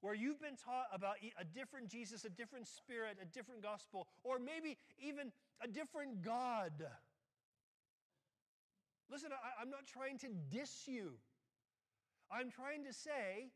[0.00, 4.38] where you've been taught about a different Jesus, a different spirit, a different gospel, or
[4.38, 5.32] maybe even
[5.62, 6.72] a different God.
[9.10, 11.12] Listen, I, am not trying to diss you.
[12.30, 13.50] I'm trying to say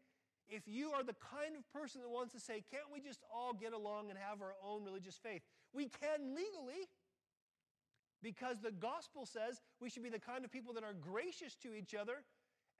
[0.48, 3.52] if you are the kind of person that wants to say, can't we just all
[3.54, 5.42] get along and have our own religious faith?
[5.72, 6.90] We can legally,
[8.22, 11.74] because the gospel says we should be the kind of people that are gracious to
[11.74, 12.24] each other,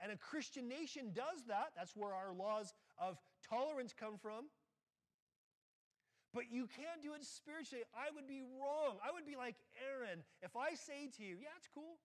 [0.00, 1.72] and a Christian nation does that.
[1.76, 3.16] That's where our laws of
[3.48, 4.48] tolerance come from.
[6.34, 7.86] But you can't do it spiritually.
[7.94, 8.98] I would be wrong.
[8.98, 10.26] I would be like Aaron.
[10.42, 12.02] If I say to you, yeah, it's cool,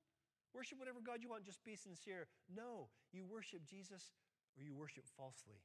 [0.53, 2.29] worship whatever God you want, just be sincere.
[2.45, 4.13] No, you worship Jesus
[4.53, 5.57] or you worship falsely.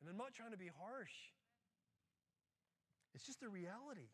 [0.00, 1.12] And I'm not trying to be harsh,
[3.12, 4.08] it's just the reality.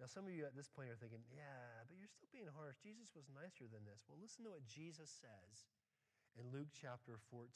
[0.00, 2.76] Now, some of you at this point are thinking, yeah, but you're still being harsh.
[2.82, 4.02] Jesus was nicer than this.
[4.10, 5.70] Well, listen to what Jesus says
[6.38, 7.48] in Luke chapter 14.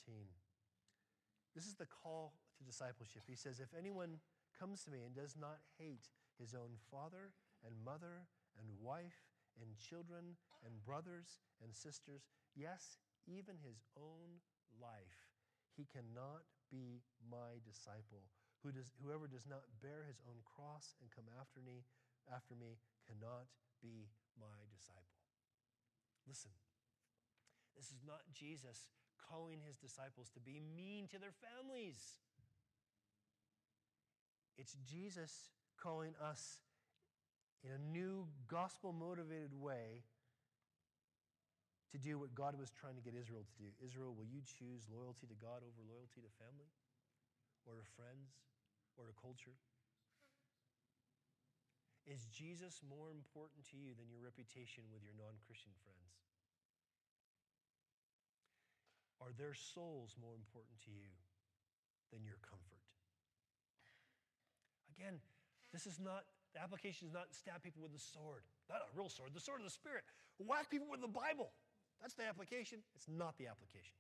[1.55, 3.23] This is the call to discipleship.
[3.27, 4.23] He says, If anyone
[4.59, 7.35] comes to me and does not hate his own father
[7.67, 8.27] and mother
[8.59, 9.27] and wife
[9.59, 14.39] and children and brothers and sisters, yes, even his own
[14.79, 15.35] life,
[15.75, 18.31] he cannot be my disciple.
[18.63, 21.87] Who does, whoever does not bear his own cross and come after me,
[22.27, 23.51] after me cannot
[23.83, 25.23] be my disciple.
[26.27, 26.51] Listen,
[27.79, 28.91] this is not Jesus
[29.31, 32.19] calling his disciples to be mean to their families.
[34.59, 36.59] It's Jesus calling us
[37.63, 40.03] in a new gospel motivated way
[41.95, 43.71] to do what God was trying to get Israel to do.
[43.79, 46.69] Israel, will you choose loyalty to God over loyalty to family
[47.63, 48.43] or to friends
[48.99, 49.57] or to culture?
[52.05, 56.28] Is Jesus more important to you than your reputation with your non Christian friends?
[59.21, 61.11] Are their souls more important to you
[62.15, 62.83] than your comfort?
[64.95, 65.19] Again,
[65.73, 68.43] this is not, the application is not stab people with the sword.
[68.71, 70.03] Not a real sword, the sword of the Spirit.
[70.39, 71.51] Whack people with the Bible.
[72.01, 72.79] That's the application.
[72.95, 73.99] It's not the application.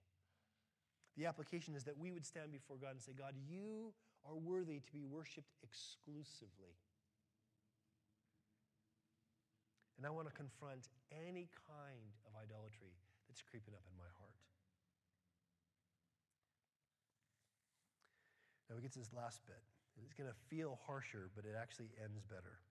[1.19, 3.91] The application is that we would stand before God and say, God, you
[4.23, 6.79] are worthy to be worshiped exclusively.
[9.99, 12.95] And I want to confront any kind of idolatry
[13.27, 14.39] that's creeping up in my heart.
[18.69, 19.61] Now we get to this last bit.
[20.05, 22.62] It's going to feel harsher, but it actually ends better.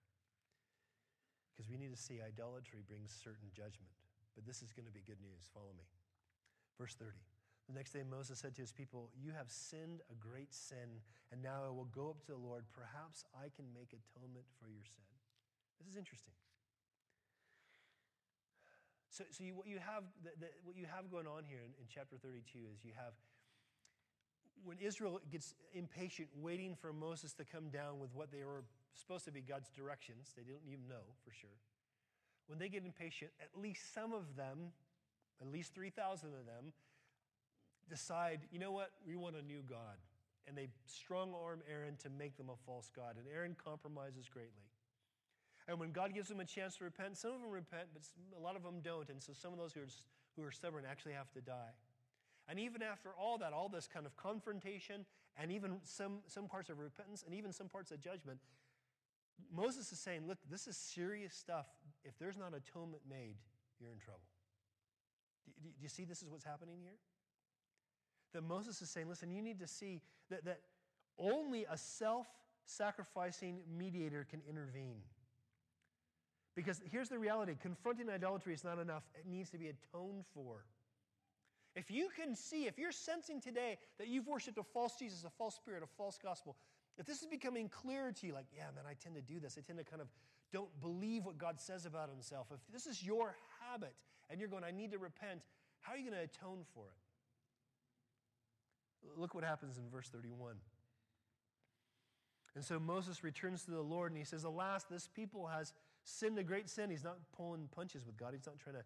[1.52, 3.92] Because we need to see idolatry brings certain judgment.
[4.38, 5.50] But this is going to be good news.
[5.52, 5.84] Follow me.
[6.78, 7.18] Verse 30.
[7.68, 11.42] The next day, Moses said to his people, You have sinned a great sin, and
[11.44, 12.64] now I will go up to the Lord.
[12.72, 15.04] Perhaps I can make atonement for your sin.
[15.82, 16.38] This is interesting.
[19.12, 21.74] So, so you, what, you have, the, the, what you have going on here in,
[21.82, 23.18] in chapter 32 is you have
[24.64, 29.26] when Israel gets impatient, waiting for Moses to come down with what they were supposed
[29.26, 31.58] to be God's directions, they didn't even know for sure.
[32.48, 34.72] When they get impatient, at least some of them,
[35.42, 36.74] at least 3,000 of them,
[37.90, 39.98] decide, you know what, we want a new God.
[40.48, 43.16] And they strong arm Aaron to make them a false God.
[43.18, 44.64] And Aaron compromises greatly.
[45.68, 48.04] And when God gives them a chance to repent, some of them repent, but
[48.38, 49.10] a lot of them don't.
[49.10, 49.92] And so some of those who are,
[50.38, 51.76] who are stubborn actually have to die.
[52.50, 55.06] And even after all that, all this kind of confrontation,
[55.38, 58.40] and even some, some parts of repentance, and even some parts of judgment,
[59.54, 61.68] Moses is saying, Look, this is serious stuff.
[62.04, 63.36] If there's not atonement made,
[63.80, 64.22] you're in trouble.
[65.46, 66.98] Do, do, do you see this is what's happening here?
[68.34, 70.62] That Moses is saying, Listen, you need to see that, that
[71.20, 72.28] only a self
[72.66, 75.02] sacrificing mediator can intervene.
[76.56, 80.66] Because here's the reality confronting idolatry is not enough, it needs to be atoned for.
[81.78, 85.30] If you can see, if you're sensing today that you've worshiped a false Jesus, a
[85.30, 86.56] false spirit, a false gospel,
[86.98, 89.60] if this is becoming clear to you, like, yeah, man, I tend to do this.
[89.60, 90.08] I tend to kind of
[90.52, 92.48] don't believe what God says about himself.
[92.52, 93.94] If this is your habit
[94.32, 95.42] and you're going, I need to repent,
[95.82, 96.96] how are you going to atone for it?
[99.16, 100.56] Look what happens in verse 31.
[102.56, 105.74] And so Moses returns to the Lord and he says, Alas, this people has
[106.06, 106.90] sinned a great sin.
[106.90, 108.84] He's not pulling punches with God, he's not trying to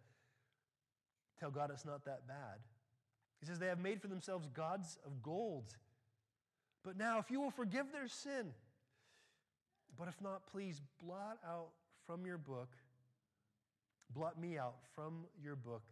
[1.40, 2.60] tell God it's not that bad.
[3.42, 5.76] He says, They have made for themselves gods of gold.
[6.84, 8.54] But now, if you will forgive their sin,
[9.98, 11.70] but if not, please blot out
[12.08, 12.70] from your book,
[14.14, 15.84] blot me out from your book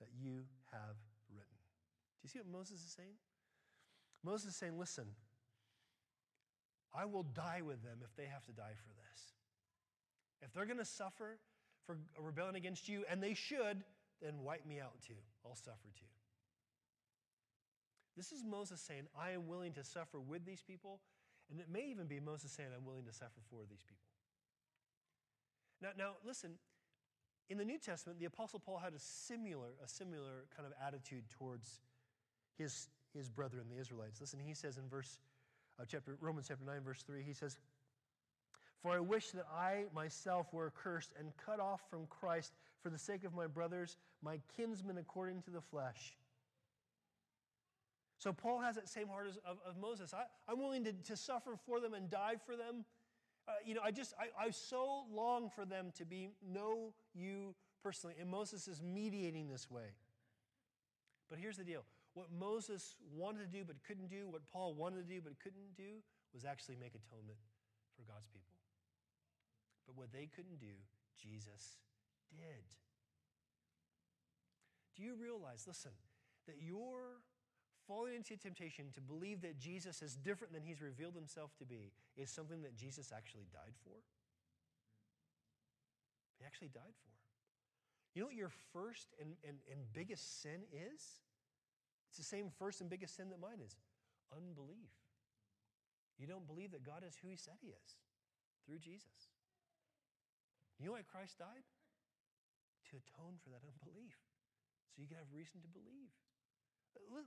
[0.00, 0.96] that you have
[1.30, 1.46] written.
[1.50, 3.14] Do you see what Moses is saying?
[4.24, 5.06] Moses is saying, Listen,
[6.94, 9.32] I will die with them if they have to die for this.
[10.42, 11.38] If they're going to suffer
[11.84, 13.84] for a rebellion against you, and they should,
[14.20, 15.14] then wipe me out too.
[15.44, 16.15] I'll suffer too.
[18.16, 21.00] This is Moses saying, I am willing to suffer with these people.
[21.50, 24.08] And it may even be Moses saying, I'm willing to suffer for these people.
[25.82, 26.52] Now, now listen,
[27.48, 31.24] In the New Testament, the Apostle Paul had a similar, a similar kind of attitude
[31.30, 31.80] towards
[32.58, 34.20] his, his brethren, the Israelites.
[34.20, 35.18] Listen, he says in verse
[35.78, 37.58] uh, chapter Romans chapter 9, verse 3, he says,
[38.82, 42.98] For I wish that I myself were accursed and cut off from Christ for the
[42.98, 46.16] sake of my brothers, my kinsmen according to the flesh.
[48.18, 50.14] So Paul has that same heart as, of, of Moses.
[50.14, 52.84] I, I'm willing to, to suffer for them and die for them.
[53.46, 57.54] Uh, you know, I just, I, I so long for them to be, know you
[57.82, 58.16] personally.
[58.20, 59.94] And Moses is mediating this way.
[61.28, 65.06] But here's the deal what Moses wanted to do but couldn't do, what Paul wanted
[65.06, 66.00] to do but couldn't do,
[66.32, 67.38] was actually make atonement
[67.94, 68.56] for God's people.
[69.86, 70.80] But what they couldn't do,
[71.20, 71.76] Jesus
[72.30, 72.64] did.
[74.96, 75.92] Do you realize, listen,
[76.46, 77.20] that you're
[77.86, 81.92] falling into temptation to believe that Jesus is different than he's revealed himself to be
[82.16, 83.96] is something that Jesus actually died for?
[86.38, 87.12] He actually died for.
[88.14, 91.20] You know what your first and, and, and biggest sin is?
[92.08, 93.76] It's the same first and biggest sin that mine is
[94.32, 94.92] unbelief.
[96.16, 97.90] You don't believe that God is who He said He is
[98.64, 99.32] through Jesus.
[100.80, 101.64] You know why Christ died?
[102.88, 104.16] To atone for that unbelief.
[104.92, 106.12] So you can have reason to believe.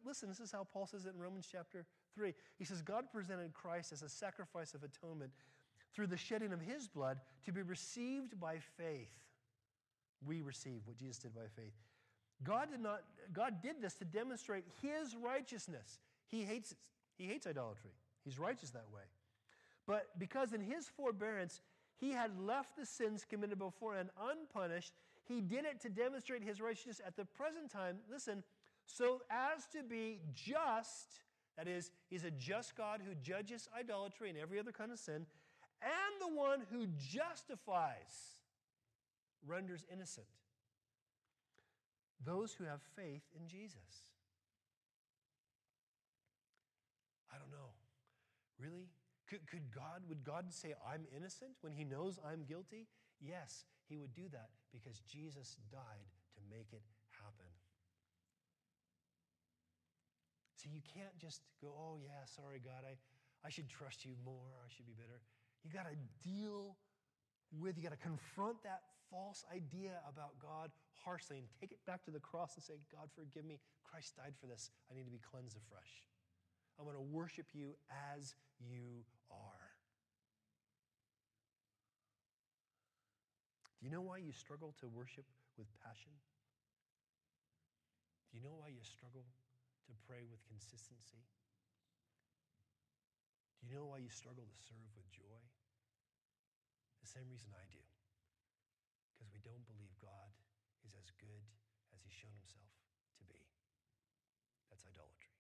[0.06, 2.34] Listen, this is how Paul says it in Romans chapter 3.
[2.58, 5.32] He says, God presented Christ as a sacrifice of atonement
[5.94, 9.12] through the shedding of his blood to be received by faith.
[10.26, 11.74] We receive what Jesus did by faith.
[12.44, 13.02] God did not
[13.34, 16.00] God did this to demonstrate his righteousness.
[16.28, 16.74] He hates
[17.18, 17.92] he hates idolatry.
[18.24, 19.02] He's righteous that way.
[19.86, 21.62] But because in his forbearance
[21.98, 24.94] he had left the sins committed before and unpunished,
[25.26, 27.98] he did it to demonstrate his righteousness at the present time.
[28.10, 28.44] Listen,
[28.92, 31.22] so as to be just,
[31.58, 35.26] that is, he's a just God who judges idolatry and every other kind of sin,
[35.82, 38.42] and the one who justifies,
[39.46, 40.28] renders innocent
[42.26, 44.04] those who have faith in Jesus.
[47.32, 47.72] I don't know.
[48.60, 48.90] Really?
[49.30, 52.88] Could, could God, would God say, I'm innocent when he knows I'm guilty?
[53.22, 56.82] Yes, he would do that because Jesus died to make it
[60.60, 63.00] See, you can't just go, oh, yeah, sorry, God, I,
[63.48, 65.24] I should trust you more, I should be better.
[65.64, 66.76] You got to deal
[67.56, 70.68] with, you got to confront that false idea about God
[71.00, 73.64] harshly and take it back to the cross and say, God, forgive me.
[73.88, 74.70] Christ died for this.
[74.92, 76.04] I need to be cleansed afresh.
[76.76, 77.80] I want to worship you
[78.16, 79.72] as you are.
[83.80, 85.24] Do you know why you struggle to worship
[85.58, 86.12] with passion?
[88.28, 89.24] Do you know why you struggle
[89.90, 91.26] to pray with consistency?
[93.60, 95.42] Do you know why you struggle to serve with joy?
[97.02, 97.82] The same reason I do
[99.20, 100.32] because we don't believe God
[100.86, 101.44] is as good
[101.92, 102.72] as he's shown himself
[103.20, 103.42] to be.
[104.72, 105.36] That's idolatry.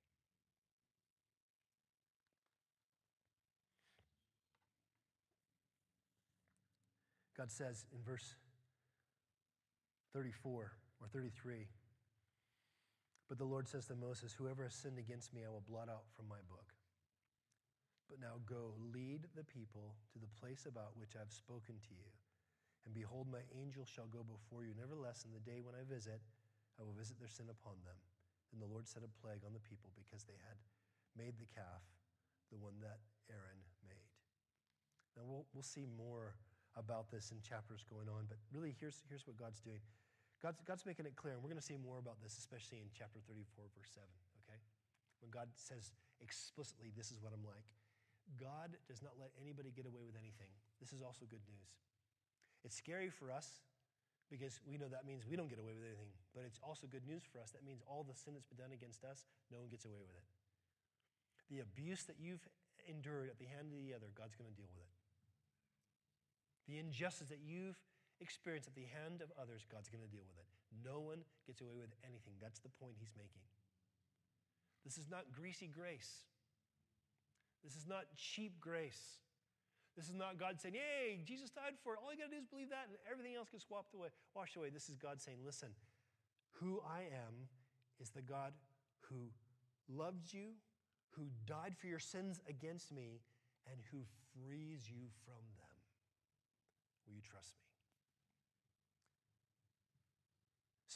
[7.39, 8.35] God says in verse
[10.11, 11.71] 34 or 33,
[13.29, 16.09] but the Lord says to Moses, Whoever has sinned against me, I will blot out
[16.17, 16.73] from my book.
[18.09, 21.93] But now go, lead the people to the place about which I have spoken to
[21.93, 22.09] you.
[22.89, 24.73] And behold, my angel shall go before you.
[24.73, 26.17] Nevertheless, in the day when I visit,
[26.75, 28.01] I will visit their sin upon them.
[28.49, 30.57] And the Lord set a plague on the people because they had
[31.13, 31.85] made the calf,
[32.49, 32.97] the one that
[33.29, 34.09] Aaron made.
[35.13, 36.33] Now, we'll, we'll see more
[36.73, 39.85] about this in chapters going on, but really, here's, here's what God's doing.
[40.39, 42.87] God's, God's making it clear, and we're going to see more about this, especially in
[42.95, 44.07] chapter 34, verse 7,
[44.43, 44.59] okay?
[45.19, 45.91] When God says
[46.23, 47.67] explicitly, This is what I'm like.
[48.39, 50.53] God does not let anybody get away with anything.
[50.79, 51.69] This is also good news.
[52.63, 53.65] It's scary for us
[54.29, 56.13] because we know that means we don't get away with anything.
[56.31, 57.49] But it's also good news for us.
[57.51, 60.13] That means all the sin that's been done against us, no one gets away with
[60.13, 60.27] it.
[61.49, 62.45] The abuse that you've
[62.85, 64.93] endured at the hand of the other, God's going to deal with it.
[66.69, 67.81] The injustice that you've
[68.21, 70.47] experienced at the hand of others, God's going to deal with it.
[70.85, 72.37] No one gets away with anything.
[72.39, 73.43] That's the point he's making.
[74.85, 76.27] This is not greasy grace.
[77.63, 79.19] This is not cheap grace.
[79.97, 81.99] This is not God saying, Yay, Jesus died for it.
[81.99, 84.55] All you got to do is believe that, and everything else gets swapped away, washed
[84.55, 84.69] away.
[84.69, 85.69] This is God saying, Listen,
[86.61, 87.49] who I am
[87.99, 88.53] is the God
[89.01, 89.27] who
[89.89, 90.55] loved you,
[91.11, 93.19] who died for your sins against me,
[93.67, 93.99] and who
[94.31, 95.77] frees you from them.
[97.05, 97.68] Will you trust me?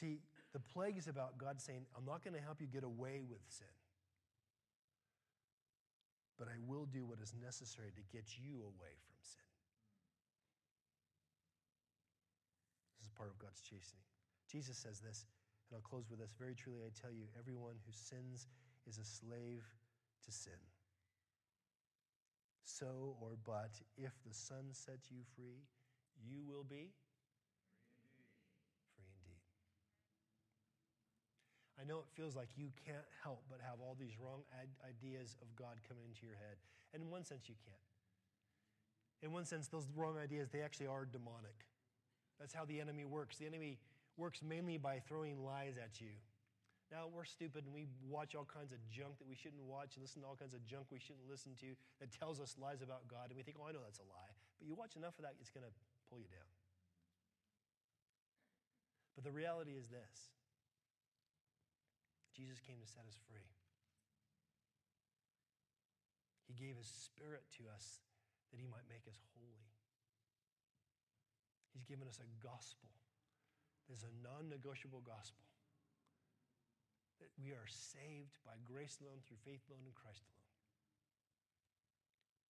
[0.04, 0.20] See,
[0.52, 3.40] the plague is about God saying, I'm not going to help you get away with
[3.48, 3.72] sin
[6.38, 9.48] but I will do what is necessary to get you away from sin.
[13.00, 14.04] This is part of God's chastening.
[14.50, 15.26] Jesus says this,
[15.70, 16.34] and I'll close with this.
[16.38, 18.48] Very truly, I tell you, everyone who sins
[18.88, 19.64] is a slave
[20.26, 20.60] to sin.
[22.66, 25.64] So or but, if the Son sets you free,
[26.20, 26.92] you will be
[28.92, 29.44] free indeed.
[31.84, 34.48] I know it feels like you can't help but have all these wrong
[34.88, 36.56] ideas of God coming into your head.
[36.96, 37.88] And in one sense, you can't.
[39.20, 41.68] In one sense, those wrong ideas, they actually are demonic.
[42.40, 43.36] That's how the enemy works.
[43.36, 43.84] The enemy
[44.16, 46.16] works mainly by throwing lies at you.
[46.88, 50.08] Now, we're stupid and we watch all kinds of junk that we shouldn't watch and
[50.08, 53.12] listen to all kinds of junk we shouldn't listen to that tells us lies about
[53.12, 53.28] God.
[53.28, 54.32] And we think, oh, I know that's a lie.
[54.56, 55.74] But you watch enough of that, it's going to
[56.08, 56.48] pull you down.
[59.20, 60.32] But the reality is this
[62.34, 63.48] Jesus came to set us free.
[66.50, 68.02] He gave his spirit to us
[68.52, 69.74] that he might make us holy.
[71.74, 72.94] He's given us a gospel.
[73.90, 75.46] There's a non negotiable gospel
[77.24, 80.44] that we are saved by grace alone, through faith alone, in Christ alone.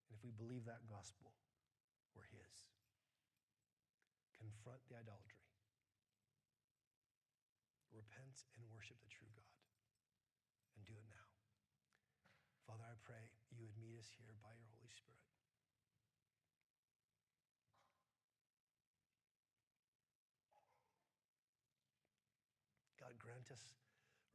[0.09, 1.29] And if we believe that gospel,
[2.17, 2.73] we're His.
[4.33, 5.45] Confront the idolatry,
[7.93, 9.53] repent and worship the true God,
[10.73, 11.29] and do it now.
[12.65, 15.23] Father, I pray you would meet us here by your Holy Spirit.
[22.99, 23.79] God, grant us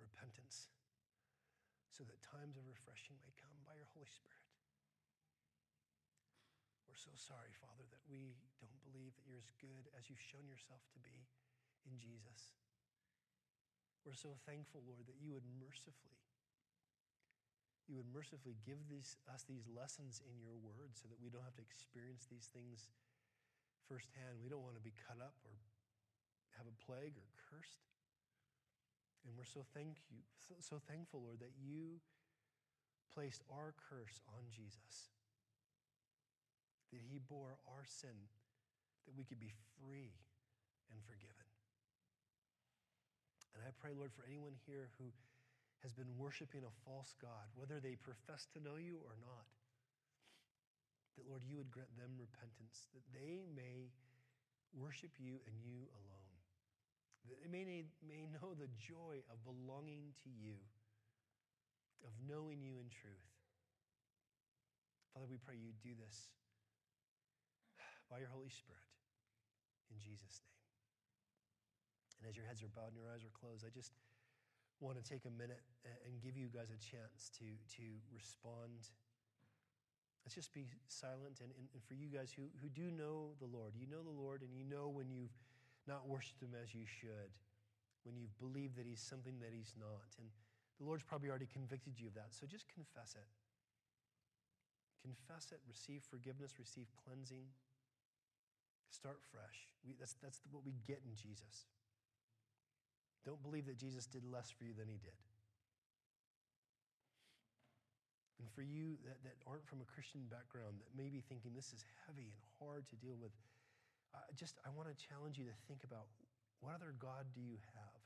[0.01, 0.73] repentance
[1.93, 4.49] so that times of refreshing may come by your Holy Spirit.
[6.89, 10.49] We're so sorry, Father, that we don't believe that you're as good as you've shown
[10.49, 11.29] yourself to be
[11.85, 12.57] in Jesus.
[14.01, 16.28] We're so thankful, Lord, that you would mercifully
[17.89, 21.43] you would mercifully give these, us these lessons in your word so that we don't
[21.43, 22.93] have to experience these things
[23.89, 24.37] firsthand.
[24.45, 25.57] We don't want to be cut up or
[26.61, 27.89] have a plague or cursed.
[29.25, 31.99] And we're so thank you, so, so thankful, Lord, that you
[33.09, 35.11] placed our curse on Jesus.
[36.93, 38.15] That he bore our sin,
[39.09, 40.13] that we could be free
[40.93, 41.49] and forgiven.
[43.57, 45.11] And I pray, Lord, for anyone here who
[45.83, 49.47] has been worshiping a false God, whether they profess to know you or not,
[51.17, 53.91] that, Lord, you would grant them repentance, that they may
[54.75, 56.35] worship you and you alone.
[57.27, 60.59] That they may, may know the joy of belonging to you,
[62.07, 63.31] of knowing you in truth.
[65.13, 66.31] Father, we pray you do this
[68.07, 68.87] by your Holy Spirit
[69.91, 70.63] in Jesus' name.
[72.23, 73.91] And as your heads are bowed and your eyes are closed, I just
[74.81, 75.63] want to take a minute
[76.07, 77.47] and give you guys a chance to,
[77.79, 78.91] to respond.
[80.23, 81.43] Let's just be silent.
[81.43, 84.43] And, and, for you guys who, who do know the Lord, you know the Lord
[84.43, 85.35] and you know when you've
[85.89, 87.33] not worshiped him as you should,
[88.05, 90.15] when you've believed that he's something that he's not.
[90.21, 90.29] And
[90.79, 92.31] the Lord's probably already convicted you of that.
[92.31, 93.27] So just confess it.
[95.03, 97.47] Confess it, receive forgiveness, receive cleansing.
[98.91, 99.73] Start fresh.
[99.87, 101.67] We, that's, that's what we get in Jesus.
[103.25, 105.17] Don't believe that Jesus did less for you than he did.
[108.39, 111.75] And for you that, that aren't from a Christian background, that may be thinking this
[111.75, 113.35] is heavy and hard to deal with,
[114.15, 116.07] uh, just I want to challenge you to think about
[116.63, 118.03] what other God do you have?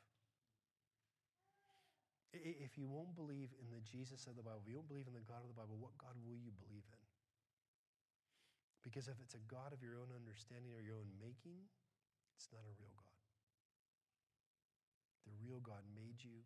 [2.33, 5.13] If you won't believe in the Jesus of the Bible, if you don't believe in
[5.13, 7.05] the God of the Bible, what God will you believe in?
[8.81, 11.61] Because if it's a God of your own understanding or your own making,
[12.41, 13.12] it's not a real God.
[15.27, 16.43] The real God made you,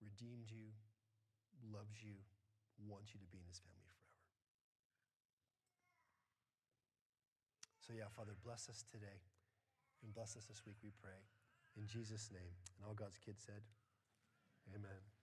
[0.00, 0.72] redeemed you,
[1.72, 2.20] loves you,
[2.86, 4.16] wants you to be in his family forever.
[7.82, 9.24] So, yeah, Father, bless us today
[10.04, 11.18] and bless us this week, we pray.
[11.76, 12.54] In Jesus' name.
[12.78, 13.62] And all God's kids said,
[14.74, 15.17] Amen.